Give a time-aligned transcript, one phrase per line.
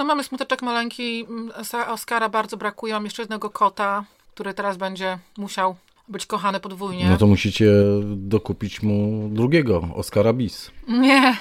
[0.00, 1.50] No mamy smuteczek maleńki, mm,
[1.88, 5.76] Oskara bardzo brakuje, mam jeszcze jednego kota, który teraz będzie musiał
[6.08, 7.10] być kochany podwójnie.
[7.10, 7.72] No to musicie
[8.16, 10.70] dokupić mu drugiego, Oskara Bis.
[10.88, 11.36] Nie,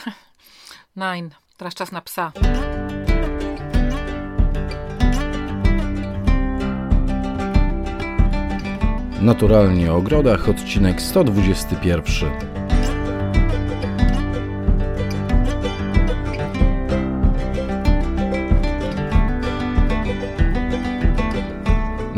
[0.96, 1.30] Nine.
[1.58, 2.32] Teraz czas na psa.
[9.22, 12.59] Naturalnie o ogrodach, odcinek 121.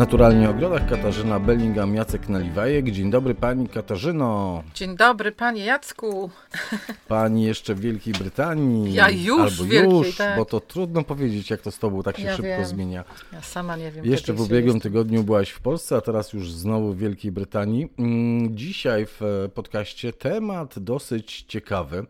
[0.01, 2.91] Naturalnie o ogrodach Katarzyna Bellingham, Jacek Naliwajek.
[2.91, 4.63] Dzień dobry pani Katarzyno.
[4.73, 6.29] Dzień dobry panie Jacku.
[7.07, 8.93] Pani jeszcze w Wielkiej Brytanii.
[8.93, 10.37] Ja już albo Wielkiej, już, tak.
[10.37, 12.65] bo to trudno powiedzieć jak to z tobą tak się Ja szybko wiem.
[12.65, 13.03] zmienia.
[13.33, 14.05] Ja sama nie wiem.
[14.05, 14.83] Jeszcze w ubiegłym jest.
[14.83, 17.87] tygodniu byłaś w Polsce, a teraz już znowu w Wielkiej Brytanii.
[17.99, 22.05] Mm, Dzisiaj w e, podcaście temat dosyć ciekawy.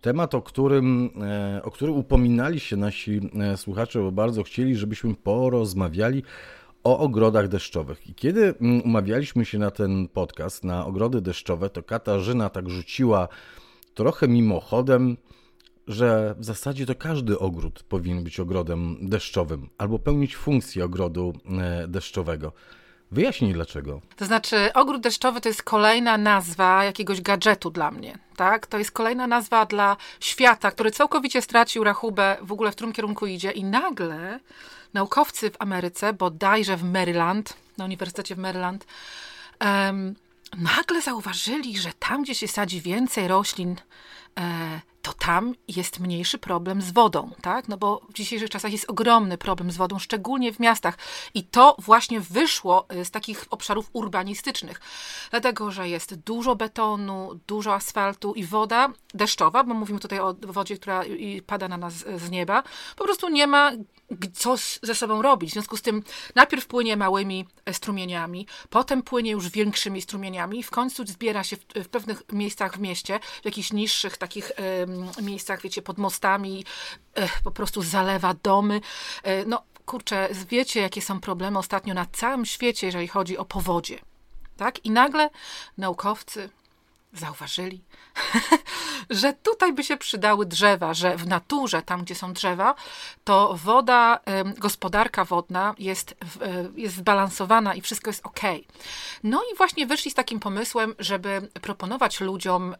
[0.00, 5.14] Temat, o którym, e, o który upominali się nasi e, słuchacze, bo bardzo chcieli, żebyśmy
[5.14, 6.22] porozmawiali
[6.84, 8.06] o ogrodach deszczowych.
[8.06, 13.28] I kiedy mm, umawialiśmy się na ten podcast, na ogrody deszczowe, to Katarzyna tak rzuciła
[13.94, 15.16] trochę mimochodem,
[15.86, 21.88] że w zasadzie to każdy ogród powinien być ogrodem deszczowym albo pełnić funkcję ogrodu e,
[21.88, 22.52] deszczowego.
[23.12, 24.00] Wyjaśnij dlaczego.
[24.16, 28.66] To znaczy, ogród deszczowy to jest kolejna nazwa jakiegoś gadżetu dla mnie, tak?
[28.66, 33.26] To jest kolejna nazwa dla świata, który całkowicie stracił rachubę, w ogóle w którym kierunku
[33.26, 34.40] idzie i nagle
[34.94, 38.86] naukowcy w Ameryce, bodajże w Maryland, na Uniwersytecie w Maryland,
[39.58, 40.14] em,
[40.58, 43.76] nagle zauważyli, że tam, gdzie się sadzi więcej roślin,
[44.38, 47.68] e, to tam jest mniejszy problem z wodą, tak?
[47.68, 50.98] No bo w dzisiejszych czasach jest ogromny problem z wodą, szczególnie w miastach.
[51.34, 54.80] I to właśnie wyszło y, z takich obszarów urbanistycznych.
[55.30, 60.76] Dlatego, że jest dużo betonu, dużo asfaltu i woda deszczowa, bo mówimy tutaj o wodzie,
[60.76, 61.04] która
[61.46, 62.62] pada na nas z nieba,
[62.96, 63.72] po prostu nie ma
[64.34, 65.50] co ze sobą robić.
[65.50, 66.02] W związku z tym
[66.34, 71.56] najpierw płynie małymi e, strumieniami, potem płynie już większymi strumieniami i w końcu zbiera się
[71.56, 74.52] w, w pewnych miejscach w mieście, w jakichś niższych takich
[75.22, 76.64] miejscach, wiecie, pod mostami,
[77.14, 78.80] e, po prostu zalewa domy.
[79.22, 83.98] E, no kurczę, wiecie, jakie są problemy ostatnio na całym świecie, jeżeli chodzi o powodzie.
[84.56, 84.84] Tak?
[84.84, 85.30] I nagle
[85.78, 86.50] naukowcy
[87.12, 87.80] zauważyli,
[89.10, 92.74] że tutaj by się przydały drzewa, że w naturze, tam gdzie są drzewa,
[93.24, 94.20] to woda,
[94.58, 98.40] gospodarka wodna jest, e, jest zbalansowana i wszystko jest ok.
[99.22, 102.74] No i właśnie wyszli z takim pomysłem, żeby proponować ludziom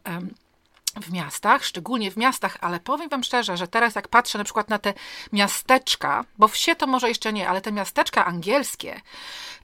[1.01, 4.69] w miastach, szczególnie w miastach, ale powiem Wam szczerze, że teraz jak patrzę na przykład
[4.69, 4.93] na te
[5.31, 9.01] miasteczka, bo wsie to może jeszcze nie, ale te miasteczka angielskie,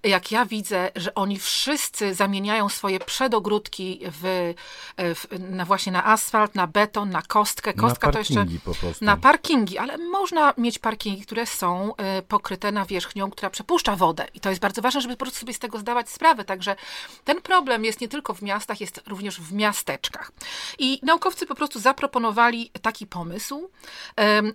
[0.03, 4.53] jak ja widzę, że oni wszyscy zamieniają swoje przedogródki w,
[4.97, 7.73] w, na właśnie na asfalt, na beton, na kostkę.
[7.73, 9.05] Kostka Na to jeszcze po prostu.
[9.05, 14.27] na parkingi, ale można mieć parkingi, które są e, pokryte nawierzchnią, która przepuszcza wodę.
[14.33, 16.45] I to jest bardzo ważne, żeby po prostu sobie z tego zdawać sprawę.
[16.45, 16.75] Także
[17.23, 20.31] ten problem jest nie tylko w miastach, jest również w miasteczkach.
[20.79, 23.69] I naukowcy po prostu zaproponowali taki pomysł,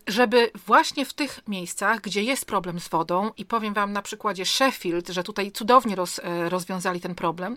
[0.07, 4.47] żeby właśnie w tych miejscach, gdzie jest problem z wodą, i powiem Wam na przykładzie
[4.47, 7.57] Sheffield, że tutaj cudownie roz, e, rozwiązali ten problem,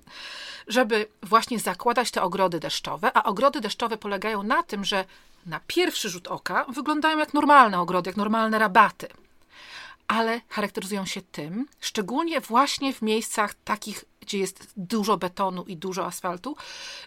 [0.67, 5.05] żeby właśnie zakładać te ogrody deszczowe, a ogrody deszczowe polegają na tym, że
[5.45, 9.07] na pierwszy rzut oka wyglądają jak normalne ogrody, jak normalne rabaty.
[10.07, 16.05] Ale charakteryzują się tym, szczególnie właśnie w miejscach takich, gdzie jest dużo betonu i dużo
[16.05, 16.55] asfaltu,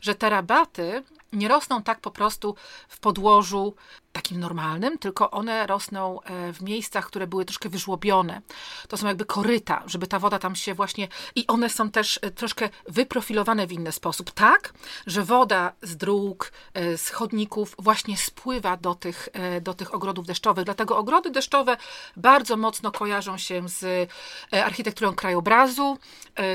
[0.00, 1.02] że te rabaty
[1.32, 2.54] nie rosną tak po prostu
[2.88, 3.74] w podłożu
[4.12, 8.40] takim normalnym, tylko one rosną e, w miejscach, które były troszkę wyżłobione.
[8.88, 11.08] To są jakby koryta, żeby ta woda tam się właśnie...
[11.34, 14.72] I one są też e, troszkę wyprofilowane w inny sposób, tak,
[15.06, 19.28] że woda z dróg, e, z chodników właśnie spływa do tych,
[19.60, 20.64] do tych ogrodów deszczowych.
[20.64, 21.76] Dlatego ogrody deszczowe
[22.16, 24.10] bardzo mocno kojarzą się z
[24.52, 25.98] architekturą krajobrazu,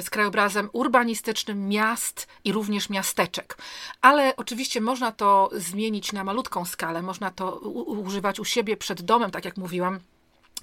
[0.02, 3.58] z krajobrazem urbanistycznym miast i również miasteczek.
[4.02, 9.32] Ale oczywiście można to zmienić na malutką skalę, można to używać u siebie przed domem,
[9.32, 10.00] tak jak mówiłam.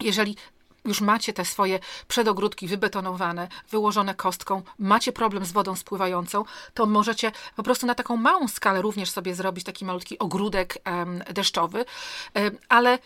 [0.00, 0.36] Jeżeli
[0.84, 1.78] już macie te swoje
[2.08, 6.44] przedogródki wybetonowane, wyłożone kostką, macie problem z wodą spływającą,
[6.74, 10.78] to możecie po prostu na taką małą skalę również sobie zrobić taki malutki ogródek
[11.30, 11.84] deszczowy.
[12.68, 12.98] Ale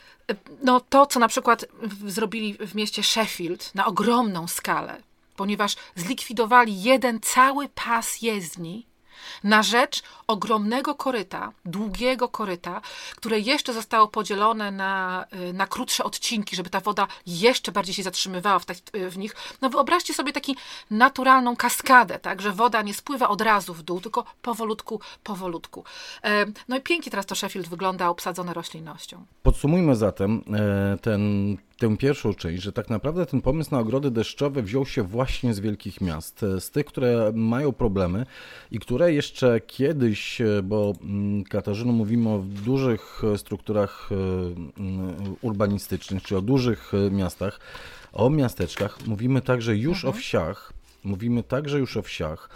[0.63, 1.65] no, to, co na przykład
[2.07, 5.03] zrobili w mieście Sheffield na ogromną skalę,
[5.37, 8.87] ponieważ zlikwidowali jeden cały pas jezdni,
[9.45, 12.81] na rzecz ogromnego koryta, długiego koryta,
[13.17, 18.03] które jeszcze zostało podzielone na, y, na krótsze odcinki, żeby ta woda jeszcze bardziej się
[18.03, 18.77] zatrzymywała w, tak-
[19.11, 19.37] w nich.
[19.61, 20.53] No wyobraźcie sobie taką
[20.91, 25.85] naturalną kaskadę, tak, że woda nie spływa od razu w dół, tylko powolutku, powolutku.
[26.25, 29.25] E, No i pięknie teraz to Sheffield wygląda obsadzone roślinnością.
[29.43, 30.45] Podsumujmy zatem
[30.95, 35.03] e, ten tę pierwszą część, że tak naprawdę ten pomysł na ogrody deszczowe wziął się
[35.03, 38.27] właśnie z wielkich miast, z tych, które mają problemy
[38.71, 44.15] i które jeszcze kiedyś, bo mm, Katarzyno mówimy o dużych strukturach e,
[44.81, 47.61] mm, urbanistycznych, czy o dużych miastach,
[48.13, 50.15] o miasteczkach, mówimy także już mhm.
[50.15, 50.73] o wsiach,
[51.05, 52.49] mówimy także już o wsiach,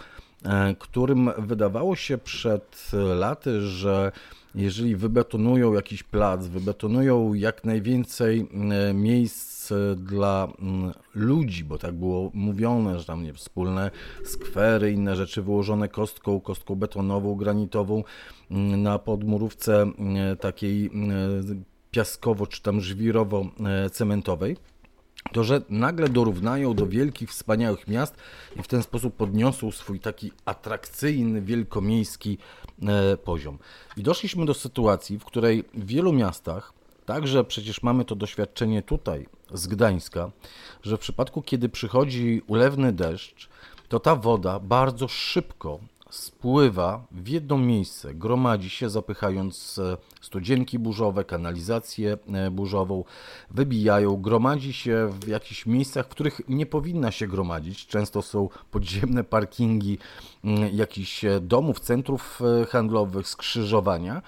[0.45, 4.11] e, którym wydawało się przed laty, że
[4.55, 8.47] jeżeli wybetonują jakiś plac, wybetonują jak najwięcej
[8.89, 13.91] e, miejsc dla mm, ludzi, bo tak było mówione, że tam nie, wspólne
[14.25, 18.03] skwery, inne rzeczy wyłożone kostką, kostką betonową, granitową
[18.51, 20.91] mm, na podmurówce mm, takiej
[21.91, 24.55] piaskowo czy tam żwirowo-cementowej
[25.33, 28.15] to że nagle dorównają do wielkich, wspaniałych miast
[28.55, 32.37] i w ten sposób podniosą swój taki atrakcyjny, wielkomiejski
[32.81, 33.57] e, poziom.
[33.97, 36.73] I doszliśmy do sytuacji, w której w wielu miastach,
[37.05, 40.31] także przecież mamy to doświadczenie tutaj z Gdańska,
[40.83, 43.49] że w przypadku, kiedy przychodzi ulewny deszcz,
[43.89, 51.23] to ta woda bardzo szybko spływa w jedno miejsce, gromadzi się, zapychając e, studzienki burzowe,
[51.23, 53.03] kanalizację e, burzową,
[53.51, 57.87] wybijają, gromadzi się w jakichś miejscach, w których nie powinna się gromadzić.
[57.87, 59.97] Często są podziemne parkingi
[60.43, 62.39] mm, jakichś e, domów, centrów
[62.69, 64.21] handlowych, skrzyżowania.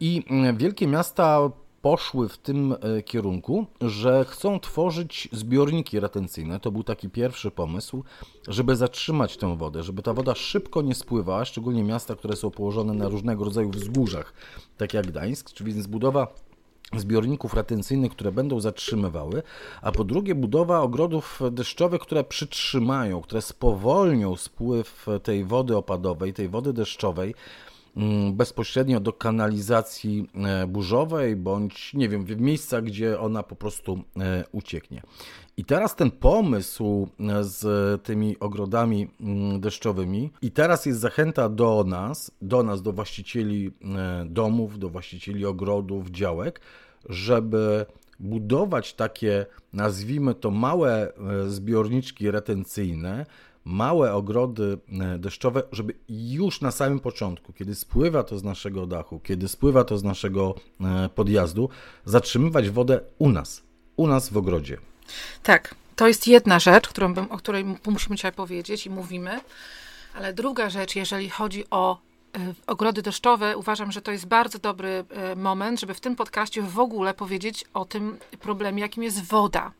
[0.00, 1.50] I mm, wielkie miasta
[1.82, 6.60] poszły w tym e, kierunku, że chcą tworzyć zbiorniki retencyjne.
[6.60, 8.04] To był taki pierwszy pomysł,
[8.48, 12.94] żeby zatrzymać tę wodę, żeby ta woda szybko nie spływała, szczególnie miasta, które są położone
[12.94, 14.32] na różnego rodzaju wzgórzach,
[14.76, 16.34] tak jak Gdańsk, czyli zbudowa
[16.96, 19.42] zbiorników retencyjnych, które będą zatrzymywały,
[19.82, 26.48] a po drugie budowa ogrodów deszczowych, które przytrzymają, które spowolnią spływ tej wody opadowej, tej
[26.48, 27.34] wody deszczowej,
[28.32, 34.44] bezpośrednio do kanalizacji e, burzowej, bądź nie wiem, w miejscach, gdzie ona po prostu e,
[34.52, 35.02] ucieknie.
[35.56, 41.84] I teraz ten pomysł e, z tymi ogrodami mm, deszczowymi, i teraz jest zachęta do
[41.86, 43.72] nas, do nas, do właścicieli
[44.26, 46.60] domów, do właścicieli ogrodów, działek,
[47.08, 47.86] żeby
[48.20, 51.12] budować takie, nazwijmy to, małe
[51.48, 53.26] zbiorniczki retencyjne,
[53.64, 59.20] małe ogrody e, deszczowe, żeby już na samym początku, kiedy spływa to z naszego dachu,
[59.20, 61.68] kiedy spływa to z naszego e, podjazdu,
[62.04, 63.62] zatrzymywać wodę u nas,
[63.96, 64.78] u nas w ogrodzie.
[65.42, 69.40] Tak, to jest jedna rzecz, którą o której musimy dzisiaj powiedzieć i mówimy.
[70.14, 71.98] Ale druga rzecz, jeżeli chodzi o
[72.36, 75.04] e, ogrody deszczowe, uważam, że to jest bardzo dobry
[75.36, 79.72] moment, żeby w tym podcaście w ogóle powiedzieć o tym problemie, jakim jest woda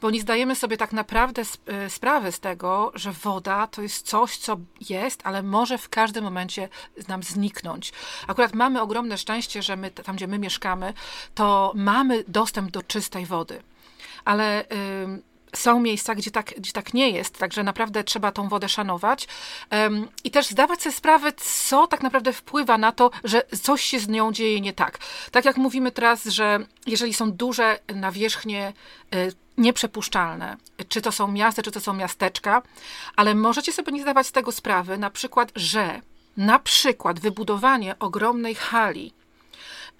[0.00, 4.36] bo nie zdajemy sobie tak naprawdę e, sprawy z tego, że woda to jest coś,
[4.36, 4.56] co
[4.88, 6.68] jest, ale może w każdym momencie
[7.08, 7.92] nam zniknąć.
[8.26, 10.94] Akurat mamy ogromne szczęście, że my, tam, gdzie my mieszkamy,
[11.34, 13.62] to mamy dostęp do czystej wody.
[14.24, 14.64] Ale
[15.56, 19.28] są miejsca, gdzie tak, gdzie tak nie jest, także naprawdę trzeba tą wodę szanować
[19.70, 24.00] um, i też zdawać sobie sprawę, co tak naprawdę wpływa na to, że coś się
[24.00, 24.98] z nią dzieje nie tak.
[25.30, 28.72] Tak jak mówimy teraz, że jeżeli są duże nawierzchnie
[29.14, 30.56] y, nieprzepuszczalne,
[30.88, 32.62] czy to są miasta, czy to są miasteczka,
[33.16, 36.00] ale możecie sobie nie zdawać z tego sprawy, na przykład, że
[36.36, 39.12] na przykład wybudowanie ogromnej hali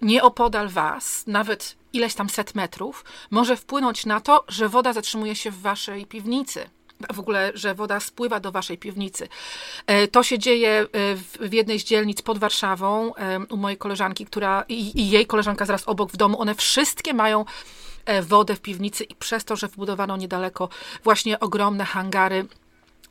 [0.02, 5.50] nieopodal was, nawet ileś tam set metrów, może wpłynąć na to, że woda zatrzymuje się
[5.50, 6.70] w waszej piwnicy
[7.12, 9.28] w ogóle, że woda spływa do waszej piwnicy.
[9.86, 10.86] E, to się dzieje e,
[11.48, 15.88] w jednej z dzielnic pod Warszawą e, u mojej koleżanki, która i, jej koleżanka zaraz
[15.88, 16.40] obok w domu.
[16.40, 17.44] One wszystkie mają
[18.22, 20.68] wodę w piwnicy i przez to, że wbudowano niedaleko
[21.04, 22.46] właśnie ogromne hangary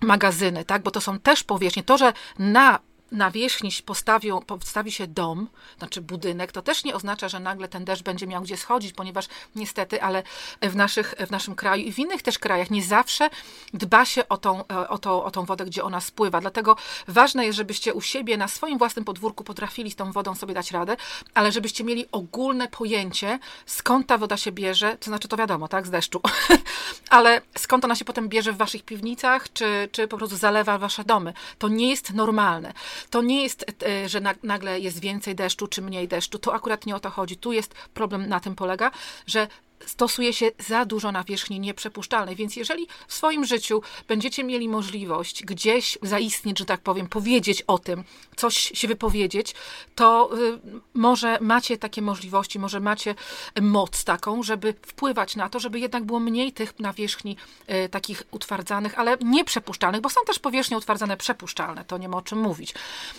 [0.02, 0.84] magazyny, tak?
[0.84, 1.84] Bo to są też powierzchnie.
[1.84, 2.80] To, że na
[3.12, 5.48] na wierzchni postawią, postawi się dom,
[5.78, 9.28] znaczy budynek, to też nie oznacza, że nagle ten deszcz będzie miał gdzie schodzić, ponieważ
[9.56, 10.24] niestety, ale
[10.62, 13.30] w, naszych, w naszym kraju i w innych też krajach nie zawsze
[13.74, 16.42] dba się o tą, o, to, o tą wodę, gdzie ona spływa.
[16.42, 16.76] Dlatego
[17.08, 20.72] ważne jest, żebyście u siebie na swoim własnym podwórku potrafili z tą wodą sobie dać
[20.72, 20.98] radę,
[21.34, 25.88] ale żebyście mieli ogólne pojęcie, skąd ta woda się bierze, to znaczy to wiadomo, tak,
[25.88, 26.22] z deszczu,
[27.10, 31.04] ale skąd ona się potem bierze w waszych piwnicach, czy, czy po prostu zalewa wasze
[31.04, 31.34] domy.
[31.60, 32.74] To nie jest normalne.
[33.10, 36.40] To nie jest, e, że nagle jest więcej deszczu czy mniej deszczu.
[36.40, 37.38] To akurat nie o to chodzi.
[37.38, 38.92] Tu jest problem na tym polega,
[39.26, 39.48] że
[39.86, 42.36] stosuje się za dużo nawierzchni nieprzepuszczalnej.
[42.36, 47.80] Więc jeżeli w swoim życiu będziecie mieli możliwość gdzieś zaistnieć, że tak powiem, powiedzieć o
[47.80, 48.04] tym,
[48.36, 49.56] coś się wypowiedzieć,
[49.96, 50.60] to y,
[50.94, 53.16] może macie takie możliwości, może macie
[53.62, 57.38] moc taką, żeby wpływać na to, żeby jednak było mniej tych nawierzchni
[57.86, 62.22] y, takich utwardzanych, ale nieprzepuszczalnych, bo są też powierzchnie utwardzane przepuszczalne, to nie ma o
[62.22, 62.74] czym mówić.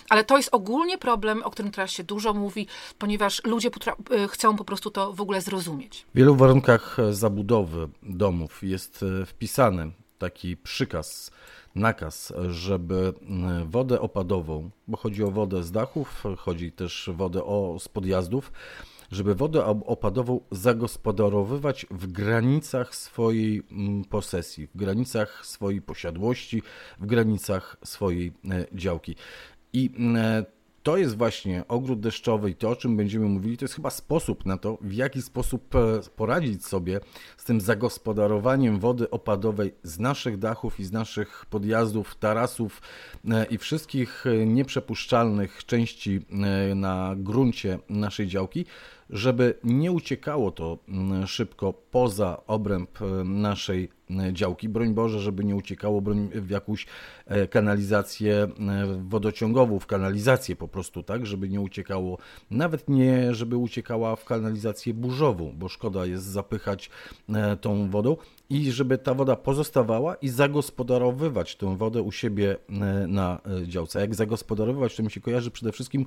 [0.09, 2.67] Ale to jest ogólnie problem, o którym teraz się dużo mówi,
[2.99, 6.07] ponieważ ludzie y, chcą po prostu to w ogóle zrozumieć.
[6.15, 11.31] Wielu warunkach zabudowy domów jest wpisany taki przykaz,
[11.75, 13.13] nakaz, żeby
[13.67, 18.53] wodę opadową, bo chodzi o wodę z dachów, chodzi też wodę o, z podjazdów,
[19.11, 23.63] żeby wodę opadową zagospodarowywać w granicach swojej
[24.11, 26.63] posesji, w granicach swojej posiadłości,
[27.01, 29.17] w granicach swojej e, działki.
[29.73, 29.91] I
[30.83, 34.47] to jest właśnie ogród deszczowy i to, o czym będziemy mówili, to jest chyba sposób
[34.47, 37.01] na to, w jaki sposób e, poradzić sobie
[37.37, 42.83] z tym zagospodarowaniem wody opadowej z naszych dachów i z naszych podjazdów, tarasów
[43.31, 46.21] e, i wszystkich nieprzepuszczalnych części
[46.75, 48.65] na gruncie naszej działki,
[49.11, 50.79] żeby nie uciekało to
[51.27, 53.98] szybko poza obręb e, naszej e,
[54.33, 54.69] działki.
[54.69, 56.03] Broń Boże, żeby nie uciekało
[56.35, 56.87] w jakąś
[57.27, 58.49] e, kanalizację
[59.09, 62.19] wodociągową, w kanalizację po prostu, tak, żeby nie uciekało,
[62.51, 66.91] nawet nie, żeby uciekała w kanalizację burzową, bo szkoda jest zapychać
[67.61, 68.17] tą wodą
[68.51, 72.57] i żeby ta woda pozostawała i zagospodarowywać tę wodę u siebie
[73.09, 74.01] na działce.
[74.01, 76.07] Jak zagospodarowywać, to mi się kojarzy przede wszystkim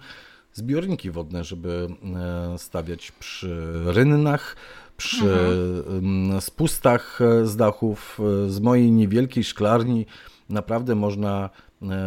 [0.54, 4.56] zbiorniki wodne, żeby e, stawiać przy rynnach,
[4.98, 6.42] przy mhm.
[6.42, 8.20] spustach e, z dachów.
[8.46, 10.06] E, z mojej niewielkiej szklarni
[10.50, 11.50] naprawdę można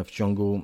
[0.04, 0.62] w ciągu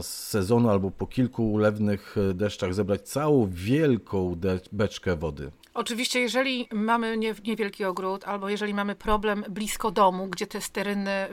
[0.00, 4.36] sezonu albo po kilku ulewnych deszczach zebrać całą wielką
[4.72, 5.50] beczkę wody.
[5.74, 11.28] Oczywiście, jeżeli mamy niewielki ogród, albo jeżeli mamy problem blisko domu, gdzie te steryny,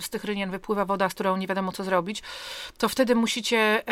[0.00, 2.22] z tych rynien wypływa woda, z którą nie wiadomo co zrobić,
[2.78, 3.82] to wtedy musicie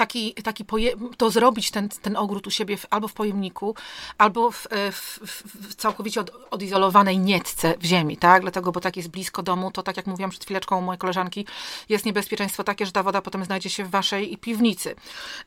[0.00, 3.74] taki, taki poje, to zrobić ten, ten ogród u siebie w, albo w pojemniku,
[4.18, 5.20] albo w, e, w,
[5.54, 8.42] w całkowicie od, odizolowanej nietce w ziemi, tak?
[8.42, 11.46] Dlatego, bo tak jest blisko domu, to tak jak mówiłam przed chwileczką u mojej koleżanki,
[11.88, 14.94] jest niebezpieczeństwo takie, że ta woda potem znajdzie się w waszej piwnicy.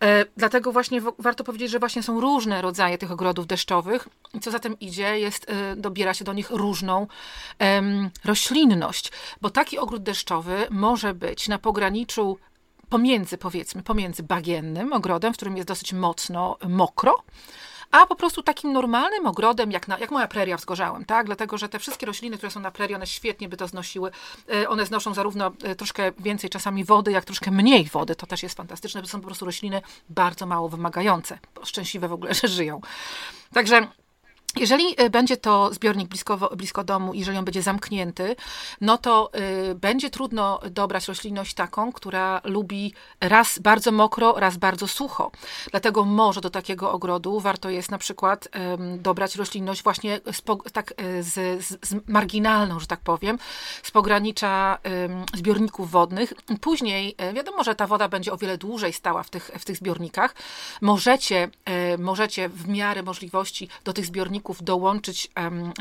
[0.02, 4.08] E, dlatego właśnie w, warto powiedzieć, że właśnie są różne rodzaje tych ogrodów deszczowych
[4.42, 7.08] co za tym idzie, jest, e, dobiera się do nich różną
[8.26, 12.38] roślinność, bo taki ogród deszczowy może być na pograniczu
[12.94, 17.16] pomiędzy, powiedzmy, pomiędzy bagiennym ogrodem, w którym jest dosyć mocno mokro,
[17.92, 21.26] a po prostu takim normalnym ogrodem, jak, na, jak moja preria wzgorzałem, tak?
[21.26, 24.12] Dlatego, że te wszystkie rośliny, które są na prerii, one świetnie by to znosiły.
[24.54, 28.16] E, one znoszą zarówno e, troszkę więcej czasami wody, jak troszkę mniej wody.
[28.16, 31.40] To też jest fantastyczne, bo są po prostu rośliny bardzo mało wymagające.
[31.64, 32.82] Szczęśliwe w ogóle, że żyją.
[33.54, 33.88] Także
[34.56, 38.36] jeżeli y, będzie to zbiornik blisko, blisko domu, jeżeli on będzie zamknięty,
[38.82, 39.32] no to
[39.72, 45.32] y, będzie trudno dobrać roślinność taką, która lubi raz bardzo mokro, raz bardzo sucho.
[45.72, 48.50] Dlatego może do takiego ogrodu warto jest na przykład y,
[48.98, 50.42] dobrać roślinność właśnie z,
[50.72, 53.40] tak, y, z, z, z, marginalną, że tak powiem,
[53.84, 54.78] z pogranicza
[55.34, 56.34] zbiorników wodnych.
[56.62, 60.36] Później wiadomo, że ta woda będzie o wiele dłużej stała w tych, w tych zbiornikach.
[60.82, 61.50] Możecie,
[61.98, 65.32] możecie w miarę możliwości do tych zbiorników dołączyć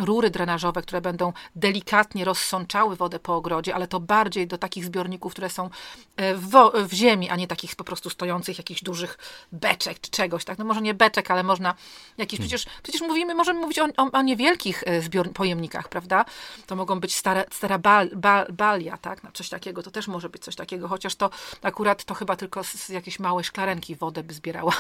[0.00, 5.33] rury drenażowe, które będą delikatnie rozsączały wodę po ogrodzie, ale to bardziej do takich zbiorników,
[5.33, 5.71] które są
[6.16, 6.50] e, w,
[6.88, 9.19] w ziemi, a nie takich po prostu stojących jakichś dużych
[9.52, 10.59] beczek czy czegoś, tak?
[10.59, 11.75] No może nie beczek, ale można
[12.19, 12.49] jakieś, hmm.
[12.49, 16.25] przecież, przecież mówimy, możemy mówić o, o, o niewielkich e, zbior, pojemnikach, prawda?
[16.66, 19.23] To mogą być stare, stara bal, bal, balia, tak?
[19.23, 21.31] No, coś takiego, to też może być coś takiego, chociaż to
[21.62, 24.73] akurat to chyba tylko z, z jakiejś małej szklarenki wodę by zbierała,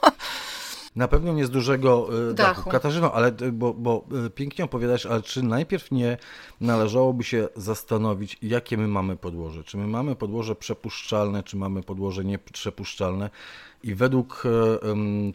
[0.96, 2.56] na pewno nie z dużego e, dachu.
[2.56, 2.70] dachu.
[2.70, 6.18] Katarzyno, ale e, bo, bo e, pięknie opowiadasz, ale czy najpierw nie
[6.60, 9.64] należałoby się zastanowić, jakie my mamy podłoże?
[9.64, 13.30] Czy my mamy podłoże przepuszczalne, czy mamy podłoże nieprzepuszczalne?
[13.82, 14.42] i według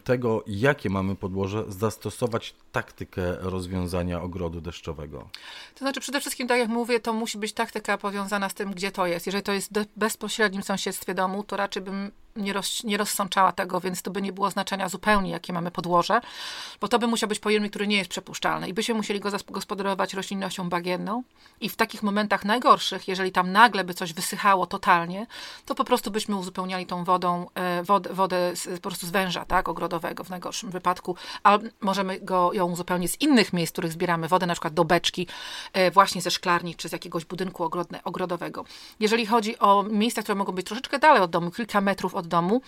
[0.04, 5.30] tego, jakie mamy podłoże, zastosować taktykę rozwiązania ogrodu deszczowego?
[5.74, 8.92] To znaczy, przede wszystkim, tak jak mówię, to musi być taktyka powiązana z tym, gdzie
[8.92, 9.26] to jest.
[9.26, 13.80] Jeżeli to jest w bezpośrednim sąsiedztwie domu, to raczej bym nie, roz, nie rozsączała tego,
[13.80, 16.22] więc to by nie było znaczenia zupełnie, jakie mamy podłoże,
[16.82, 20.14] bo to by musiał być pojemnik, który nie jest przepuszczalny i byśmy musieli go zagospodarować
[20.14, 21.24] roślinnością bagienną
[21.62, 25.28] i w takich momentach najgorszych, jeżeli tam nagle by coś wysychało totalnie,
[25.66, 29.46] to po prostu byśmy uzupełniali tą wodą, e, wodę, wodę z, po prostu z węża,
[29.46, 33.92] tak, ogrodowego w najgorszym wypadku, a możemy go, ją uzupełnić z innych miejsc, w których
[33.92, 35.28] zbieramy wodę, na przykład do beczki,
[35.74, 38.66] e, właśnie ze szklarni, czy z jakiegoś budynku ogrodne, ogrodowego.
[39.00, 42.62] Jeżeli chodzi o miejsca, które mogą być troszeczkę dalej od domu, kilka metrów od domu,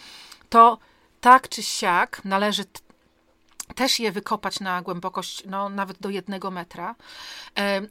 [0.50, 0.78] to
[1.22, 2.64] tak czy siak należy
[3.76, 6.96] też je wykopać na głębokość no, nawet do jednego metra.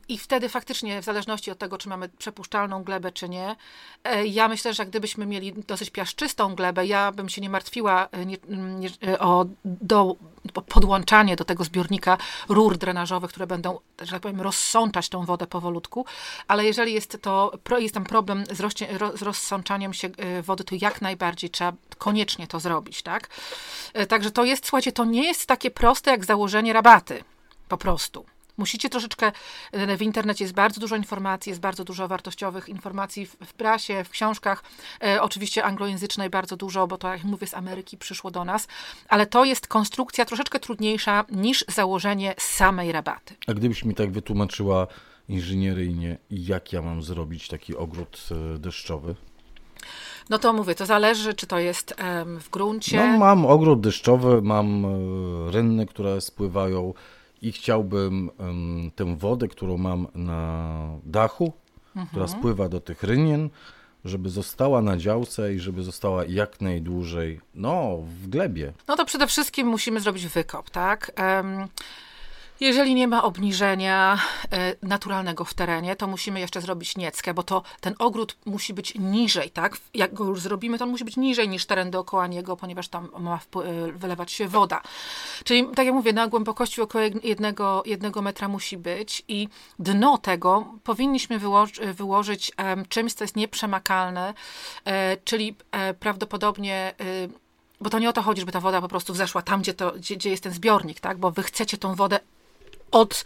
[0.09, 3.57] I wtedy faktycznie, w zależności od tego, czy mamy przepuszczalną glebę, czy nie,
[4.05, 8.27] e, ja myślę, że gdybyśmy mieli dosyć piaszczystą glebę, ja bym się nie martwiła e,
[8.27, 10.17] nie, nie, e, o do,
[10.69, 12.19] podłączanie do tego zbiornika
[12.49, 16.07] rur drenażowych, które będą, że tak powiem, rozsączać tą wodę powolutku,
[16.49, 20.11] ale jeżeli jest to, jest tam problem z, rośnie, z rozsączaniem się
[20.43, 23.29] wody, to jak najbardziej trzeba koniecznie to zrobić, tak?
[24.09, 27.25] Także to jest, słuchajcie, to nie jest takie takie proste jak założenie rabaty.
[27.69, 28.25] Po prostu.
[28.57, 29.33] Musicie troszeczkę,
[29.99, 34.11] w internecie jest bardzo dużo informacji, jest bardzo dużo wartościowych informacji w, w prasie, w
[34.11, 34.63] książkach,
[35.03, 38.69] e, oczywiście anglojęzycznej bardzo dużo, bo to, jak mówię, z Ameryki przyszło do nas,
[39.09, 43.35] ale to jest konstrukcja troszeczkę trudniejsza niż założenie samej rabaty.
[43.47, 44.87] A gdybyś mi tak wytłumaczyła
[45.29, 49.15] inżynieryjnie, jak ja mam zrobić taki ogród e, deszczowy?
[50.31, 51.95] No to mówię, to zależy, czy to jest
[52.41, 52.97] w gruncie.
[52.97, 56.95] No, mam ogród deszczowy, mam e, rynny, które spływają
[57.43, 58.31] i chciałbym
[58.97, 61.53] tę wodę, którą mam na dachu,
[61.89, 62.07] mhm.
[62.07, 63.51] która spływa do tych rynien,
[64.05, 68.73] żeby została na działce i żeby została jak najdłużej, no, w glebie.
[68.89, 71.13] No to przede wszystkim musimy zrobić wykop, tak?
[72.61, 74.19] Jeżeli nie ma obniżenia
[74.53, 78.95] e, naturalnego w terenie, to musimy jeszcze zrobić nieckę, bo to ten ogród musi być
[78.95, 79.77] niżej, tak?
[79.95, 83.09] Jak go już zrobimy, to on musi być niżej niż teren dookoła niego, ponieważ tam
[83.19, 84.81] ma e, wylewać się woda.
[85.45, 89.49] Czyli, tak jak mówię, na głębokości około jednego, jednego metra musi być i
[89.79, 92.53] dno tego powinniśmy wyło- wyłożyć
[92.89, 94.35] czymś, co jest nieprzemakalne,
[94.85, 95.57] e, czyli
[96.01, 96.95] prawdopodobnie
[97.81, 99.93] bo to nie o to chodzi, żeby ta woda po prostu zeszła tam, gdzie, to,
[99.93, 101.19] gdzie, gdzie jest ten zbiornik, tak?
[101.19, 102.21] Bo wy chcecie tą wodę
[102.91, 103.25] od,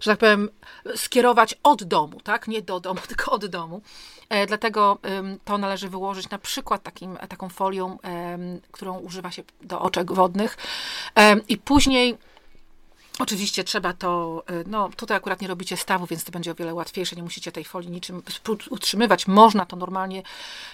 [0.00, 0.48] że tak powiem,
[0.96, 2.48] skierować od domu, tak?
[2.48, 3.82] Nie do domu, tylko od domu.
[4.28, 4.98] E, dlatego
[5.44, 7.98] to należy wyłożyć na przykład takim, taką folią,
[8.72, 10.56] którą używa się do oczek wodnych.
[11.48, 12.18] I później
[13.20, 16.74] Oczywiście trzeba to, y, no tutaj akurat nie robicie stawu, więc to będzie o wiele
[16.74, 18.22] łatwiejsze, nie musicie tej folii niczym
[18.70, 19.26] utrzymywać.
[19.26, 20.22] Można to normalnie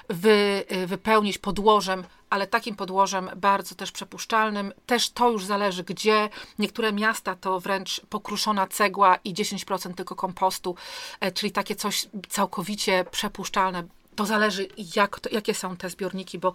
[0.09, 4.73] wy, y, wypełnić podłożem, ale takim podłożem bardzo też przepuszczalnym.
[4.87, 6.29] Też to już zależy gdzie.
[6.59, 10.77] Niektóre miasta to wręcz pokruszona cegła i 10% tylko kompostu,
[11.21, 13.85] e, czyli takie coś całkowicie przepuszczalne,
[14.17, 16.53] to zależy, jak to, jakie są te zbiorniki, bo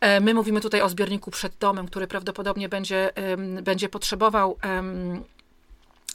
[0.00, 3.10] e, my mówimy tutaj o zbiorniku przed domem, który prawdopodobnie będzie,
[3.62, 4.58] będzie potrzebował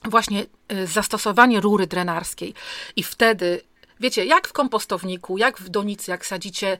[0.05, 2.53] właśnie e, zastosowanie rury drenarskiej.
[2.95, 3.61] I wtedy
[3.99, 6.77] Wiecie, jak w kompostowniku, jak w donicy, jak sadzicie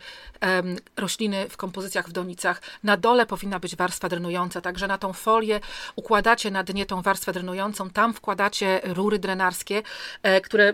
[0.98, 5.60] rośliny w kompozycjach w donicach, na dole powinna być warstwa drenująca, także na tą folię
[5.96, 9.84] układacie na dnie tą warstwę drenującą, tam wkładacie rury drenarskie,
[10.24, 10.74] e, które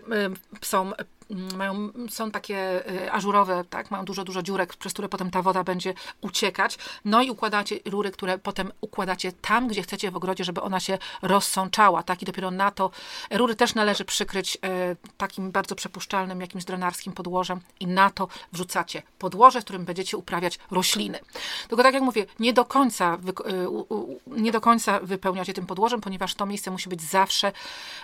[0.62, 0.92] są
[1.30, 5.64] mają, są takie y, ażurowe, tak, mają dużo, dużo dziurek, przez które potem ta woda
[5.64, 6.78] będzie uciekać.
[7.06, 10.98] No i układacie rury, które potem układacie tam, gdzie chcecie w ogrodzie, żeby ona się
[11.22, 12.92] rozsączała, tak, i dopiero na to
[13.32, 19.04] rury też należy przykryć e, takim bardzo przepuszczalnym, jakimś drenarskim podłożem i na to wrzucacie
[19.20, 21.20] podłoże, w którym będziecie uprawiać rośliny.
[21.68, 26.36] Tylko tak jak mówię, nie do końca, e, nie do końca wypełniacie tym podłożem, ponieważ
[26.36, 27.52] to miejsce musi być zawsze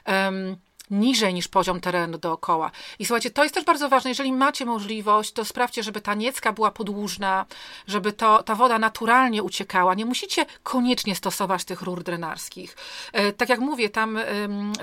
[0.08, 0.58] um,
[0.92, 2.72] niżej niż poziom terenu dookoła.
[3.00, 4.10] I słuchajcie, to jest też bardzo ważne.
[4.10, 7.46] Jeżeli macie możliwość, to sprawdźcie, żeby ta niecka była podłużna,
[7.88, 9.94] żeby to, ta woda naturalnie uciekała.
[9.94, 12.76] Nie musicie koniecznie stosować tych rur drenarskich.
[13.14, 14.20] E, tak jak mówię, tam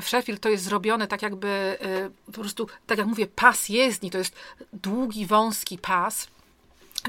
[0.03, 1.49] w Sheffield to jest zrobione tak jakby
[1.81, 4.35] e, po prostu, tak jak mówię, pas jezdni, to jest
[4.73, 6.29] długi, wąski pas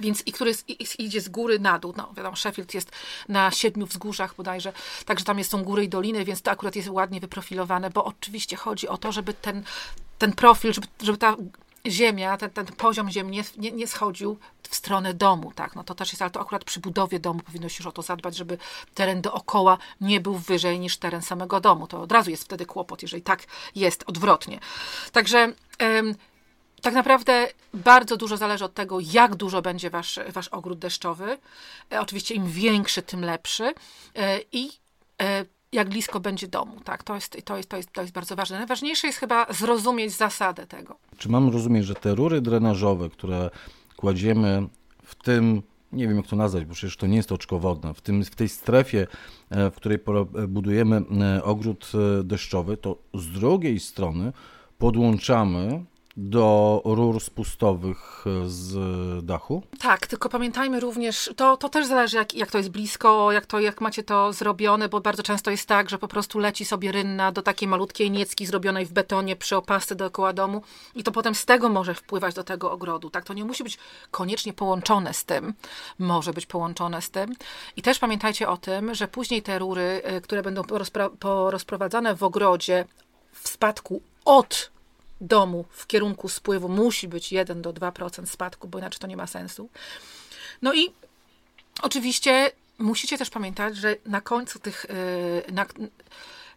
[0.02, 0.52] więc i który
[0.98, 1.94] idzie z góry na dół.
[1.98, 2.92] No, wiadomo, Sheffield jest
[3.30, 4.74] na siedmiu wzgórzach bodajże,
[5.06, 8.56] także tam jest, są góry i doliny, więc to akurat jest ładnie wyprofilowane, bo oczywiście
[8.56, 9.64] chodzi o to, żeby ten,
[10.18, 11.36] ten profil, żeby, żeby ta
[11.88, 14.38] ziemia, ten, ten poziom ziemi nie, nie, nie, schodził
[14.70, 17.70] w stronę domu, tak, no to też jest, ale to akurat przy budowie domu powinno
[17.70, 18.58] się już o to zadbać, żeby
[18.94, 21.88] teren dookoła nie był wyżej niż teren samego domu.
[21.88, 23.44] To od razu jest wtedy kłopot, jeżeli tak
[23.76, 24.60] jest odwrotnie.
[25.12, 25.54] Także
[26.82, 31.38] tak naprawdę bardzo dużo zależy od tego, jak dużo będzie wasz, wasz ogród deszczowy.
[31.92, 33.74] E, oczywiście im większy, tym lepszy.
[34.16, 34.70] E, I
[35.22, 37.04] e, jak blisko będzie domu, tak?
[37.04, 38.58] To jest, to, jest, to, jest, to jest bardzo ważne.
[38.58, 40.96] Najważniejsze jest chyba zrozumieć zasadę tego.
[41.18, 43.50] Czy mam rozumieć, że te rury drenażowe, które
[43.98, 44.68] kładziemy
[45.04, 45.62] w tym,
[45.92, 48.36] nie wiem jak to nazwać, bo przecież to nie jest oczko wodne, w, tym, w
[48.36, 49.08] tej strefie,
[49.52, 50.00] w której
[50.48, 51.02] budujemy
[51.44, 51.92] ogród
[52.24, 54.34] deszczowy, to z drugiej strony
[54.78, 55.86] podłączamy
[56.20, 58.76] do rur spustowych z
[59.26, 59.64] dachu?
[59.80, 63.60] Tak, tylko pamiętajmy również, to, to też zależy jak, jak to jest blisko, jak, to,
[63.60, 67.32] jak macie to zrobione, bo bardzo często jest tak, że po prostu leci sobie rynna
[67.32, 70.62] do takiej malutkiej niecki zrobionej w betonie przy opasce dookoła domu
[70.96, 73.10] i to potem z tego może wpływać do tego ogrodu.
[73.10, 73.78] Tak, to nie musi być
[74.12, 75.54] koniecznie połączone z tym,
[76.00, 77.36] może być połączone z tym.
[77.76, 80.62] I też pamiętajcie o tym, że później te rury, y, które będą
[81.20, 82.86] porozprowadzane w ogrodzie
[83.32, 84.79] w spadku od
[85.22, 89.28] domu w kierunku spływu musi być 1 do 2% spadku, bo inaczej to nie ma
[89.28, 89.70] sensu.
[90.62, 90.92] No i
[91.82, 95.66] oczywiście musicie też pamiętać, że na końcu tych, y, na,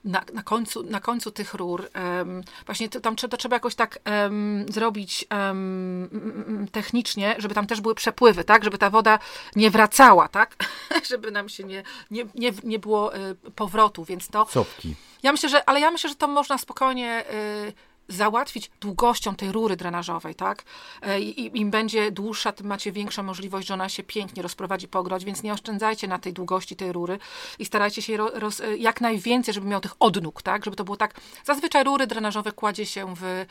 [0.05, 3.99] na, na, końcu, na końcu tych rur, um, właśnie to, tam to trzeba jakoś tak
[4.07, 8.65] um, zrobić um, technicznie, żeby tam też były przepływy, tak?
[8.65, 9.19] Żeby ta woda
[9.57, 10.57] nie wracała, tak?
[11.11, 14.47] żeby nam się nie, nie, nie, nie było y, powrotu, więc to...
[14.47, 14.95] Copki.
[15.23, 17.25] Ja myślę, że, ale ja myślę, że to można spokojnie...
[17.69, 20.65] Y, załatwić długością tej rury drenażowej, tak?
[21.03, 24.99] E, I im będzie dłuższa, tym macie większą możliwość, że ona się pięknie rozprowadzi po
[24.99, 27.19] ogrodzie, więc nie oszczędzajcie na tej długości tej rury
[27.59, 30.65] i starajcie się roz, e, jak najwięcej, żeby miał tych odnóg, tak?
[30.65, 31.21] Żeby to było tak.
[31.45, 33.47] Zazwyczaj rury drenażowe kładzie się w,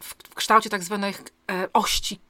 [0.00, 2.20] w kształcie tak zwanych e, ości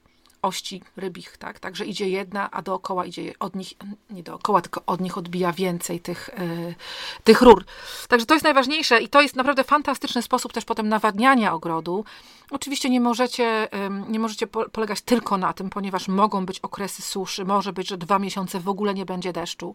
[0.42, 1.60] ości rybich, tak?
[1.60, 3.72] Także idzie jedna, a dookoła idzie od nich,
[4.10, 6.74] nie dookoła, tylko od nich odbija więcej tych, yy,
[7.24, 7.64] tych rur.
[8.08, 12.04] Także to jest najważniejsze i to jest naprawdę fantastyczny sposób też potem nawadniania ogrodu.
[12.50, 17.44] Oczywiście nie możecie, yy, nie możecie polegać tylko na tym, ponieważ mogą być okresy suszy,
[17.44, 19.74] może być, że dwa miesiące w ogóle nie będzie deszczu.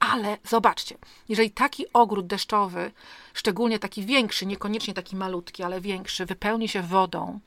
[0.00, 2.92] Ale zobaczcie, jeżeli taki ogród deszczowy,
[3.34, 7.40] szczególnie taki większy, niekoniecznie taki malutki, ale większy, wypełni się wodą,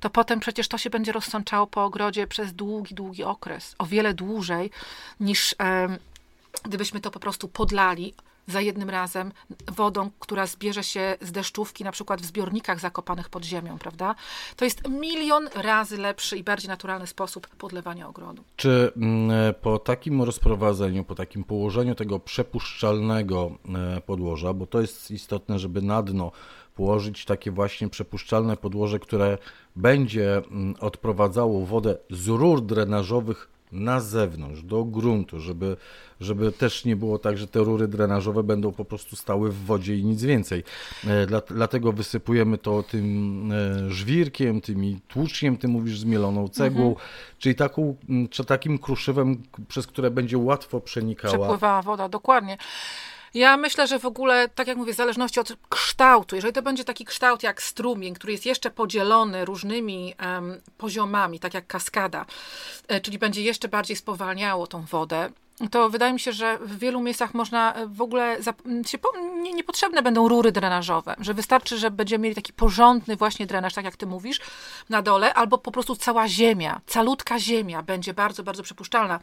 [0.00, 3.74] to potem przecież to się będzie rozsączało po ogrodzie przez długi, długi okres.
[3.78, 4.70] O wiele dłużej
[5.20, 5.98] niż e,
[6.64, 8.14] gdybyśmy to po prostu podlali
[8.48, 9.32] za jednym razem
[9.66, 14.14] wodą, która zbierze się z deszczówki, na przykład w zbiornikach zakopanych pod ziemią, prawda?
[14.56, 18.44] To jest milion razy lepszy i bardziej naturalny sposób podlewania ogrodu.
[18.56, 23.50] Czy mm, po takim rozprowadzeniu, po takim położeniu tego przepuszczalnego
[23.96, 26.32] e, podłoża, bo to jest istotne, żeby na dno
[26.78, 29.38] położyć takie właśnie przepuszczalne podłoże, które
[29.76, 35.76] będzie mm, odprowadzało wodę z rur drenażowych na zewnątrz, do gruntu, żeby,
[36.20, 39.96] żeby też nie było tak, że te rury drenażowe będą po prostu stały w wodzie
[39.96, 40.62] i nic więcej.
[41.06, 47.06] E, dlatego wysypujemy to tym e, żwirkiem, tymi tłuczkiem, ty mówisz, zmieloną cegłą, mhm.
[47.38, 47.96] czyli taką,
[48.30, 51.34] czy takim kruszywem, przez które będzie łatwo przenikała.
[51.34, 52.58] Przepływała woda, dokładnie.
[53.34, 56.84] Ja myślę, że w ogóle, tak jak mówię, w zależności od kształtu, jeżeli to będzie
[56.84, 62.26] taki kształt jak strumień, który jest jeszcze podzielony różnymi um, poziomami, tak jak kaskada,
[62.88, 65.30] e, czyli będzie jeszcze bardziej spowalniało tą wodę,
[65.70, 68.36] to wydaje mi się, że w wielu miejscach można e, w ogóle
[68.86, 68.98] się,
[69.42, 73.84] nie, niepotrzebne będą rury drenażowe, że wystarczy, że będziemy mieli taki porządny właśnie drenaż, tak
[73.84, 74.40] jak ty mówisz,
[74.88, 79.20] na dole, albo po prostu cała ziemia, calutka ziemia będzie bardzo, bardzo przepuszczalna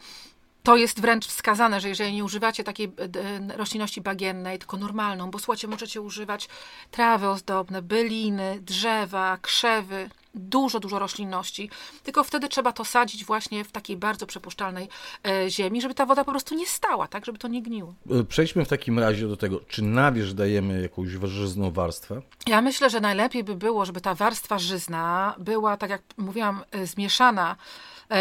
[0.65, 5.39] to jest wręcz wskazane, że jeżeli nie używacie takiej e, roślinności bagiennej, tylko normalną, bo
[5.39, 6.49] słuchajcie, możecie używać
[6.91, 11.69] trawy ozdobne, byliny, drzewa, krzewy, dużo, dużo roślinności,
[12.03, 14.89] tylko wtedy trzeba to sadzić właśnie w takiej bardzo przepuszczalnej
[15.27, 17.93] e, ziemi, żeby ta woda po prostu nie stała, tak, żeby to nie gniło.
[18.11, 22.21] E, przejdźmy w takim razie do tego, czy na wierzch dajemy jakąś żyzną warstwę?
[22.47, 27.55] Ja myślę, że najlepiej by było, żeby ta warstwa żyzna była, tak jak mówiłam, zmieszana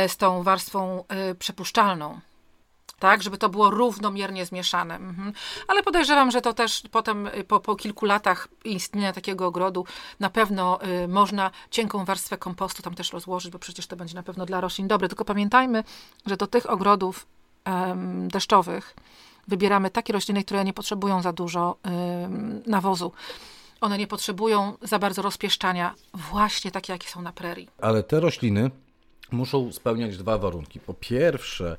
[0.08, 1.04] z tą warstwą
[1.38, 2.20] przepuszczalną
[2.98, 4.94] tak, żeby to było równomiernie zmieszane.
[4.94, 5.32] Mhm.
[5.68, 9.86] Ale podejrzewam, że to też potem y, po, po kilku latach istnienia takiego ogrodu
[10.20, 14.22] na pewno y, można cienką warstwę kompostu tam też rozłożyć, bo przecież to będzie na
[14.22, 15.08] pewno dla roślin dobre.
[15.08, 15.84] Tylko pamiętajmy,
[16.26, 17.26] że do tych ogrodów
[18.28, 18.94] deszczowych
[19.48, 21.76] wybieramy takie rośliny, które nie potrzebują za dużo
[22.66, 23.12] nawozu.
[23.80, 27.68] One nie potrzebują za bardzo rozpieszczania, właśnie takie, jakie są na prerii.
[27.80, 28.70] Ale te rośliny
[29.30, 30.80] muszą spełniać dwa warunki.
[30.80, 31.76] Po pierwsze,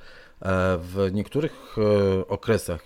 [0.78, 2.84] w niektórych e, okresach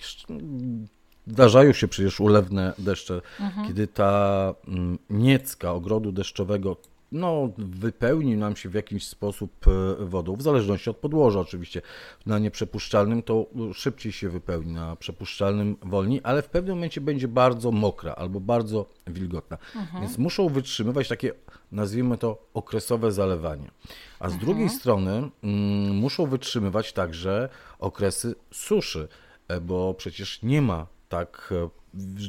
[1.28, 3.68] zdarzają się przecież ulewne deszcze, mhm.
[3.68, 6.78] kiedy ta mm, niecka ogrodu deszczowego
[7.12, 11.82] no, wypełni nam się w jakiś sposób e, wodą, w zależności od podłoża oczywiście.
[12.26, 17.72] Na nieprzepuszczalnym to szybciej się wypełni, na przepuszczalnym wolniej, ale w pewnym momencie będzie bardzo
[17.72, 19.58] mokra albo bardzo wilgotna.
[19.76, 20.04] Mhm.
[20.04, 21.34] Więc muszą wytrzymywać takie,
[21.72, 23.72] nazwijmy to, okresowe zalewanie.
[24.20, 24.40] A z mhm.
[24.40, 29.08] drugiej strony mm, muszą wytrzymywać także okresy suszy,
[29.48, 31.79] e, bo przecież nie ma tak e,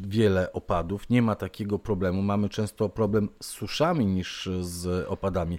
[0.09, 2.23] wiele opadów, nie ma takiego problemu.
[2.23, 5.59] Mamy często problem z suszami niż z opadami.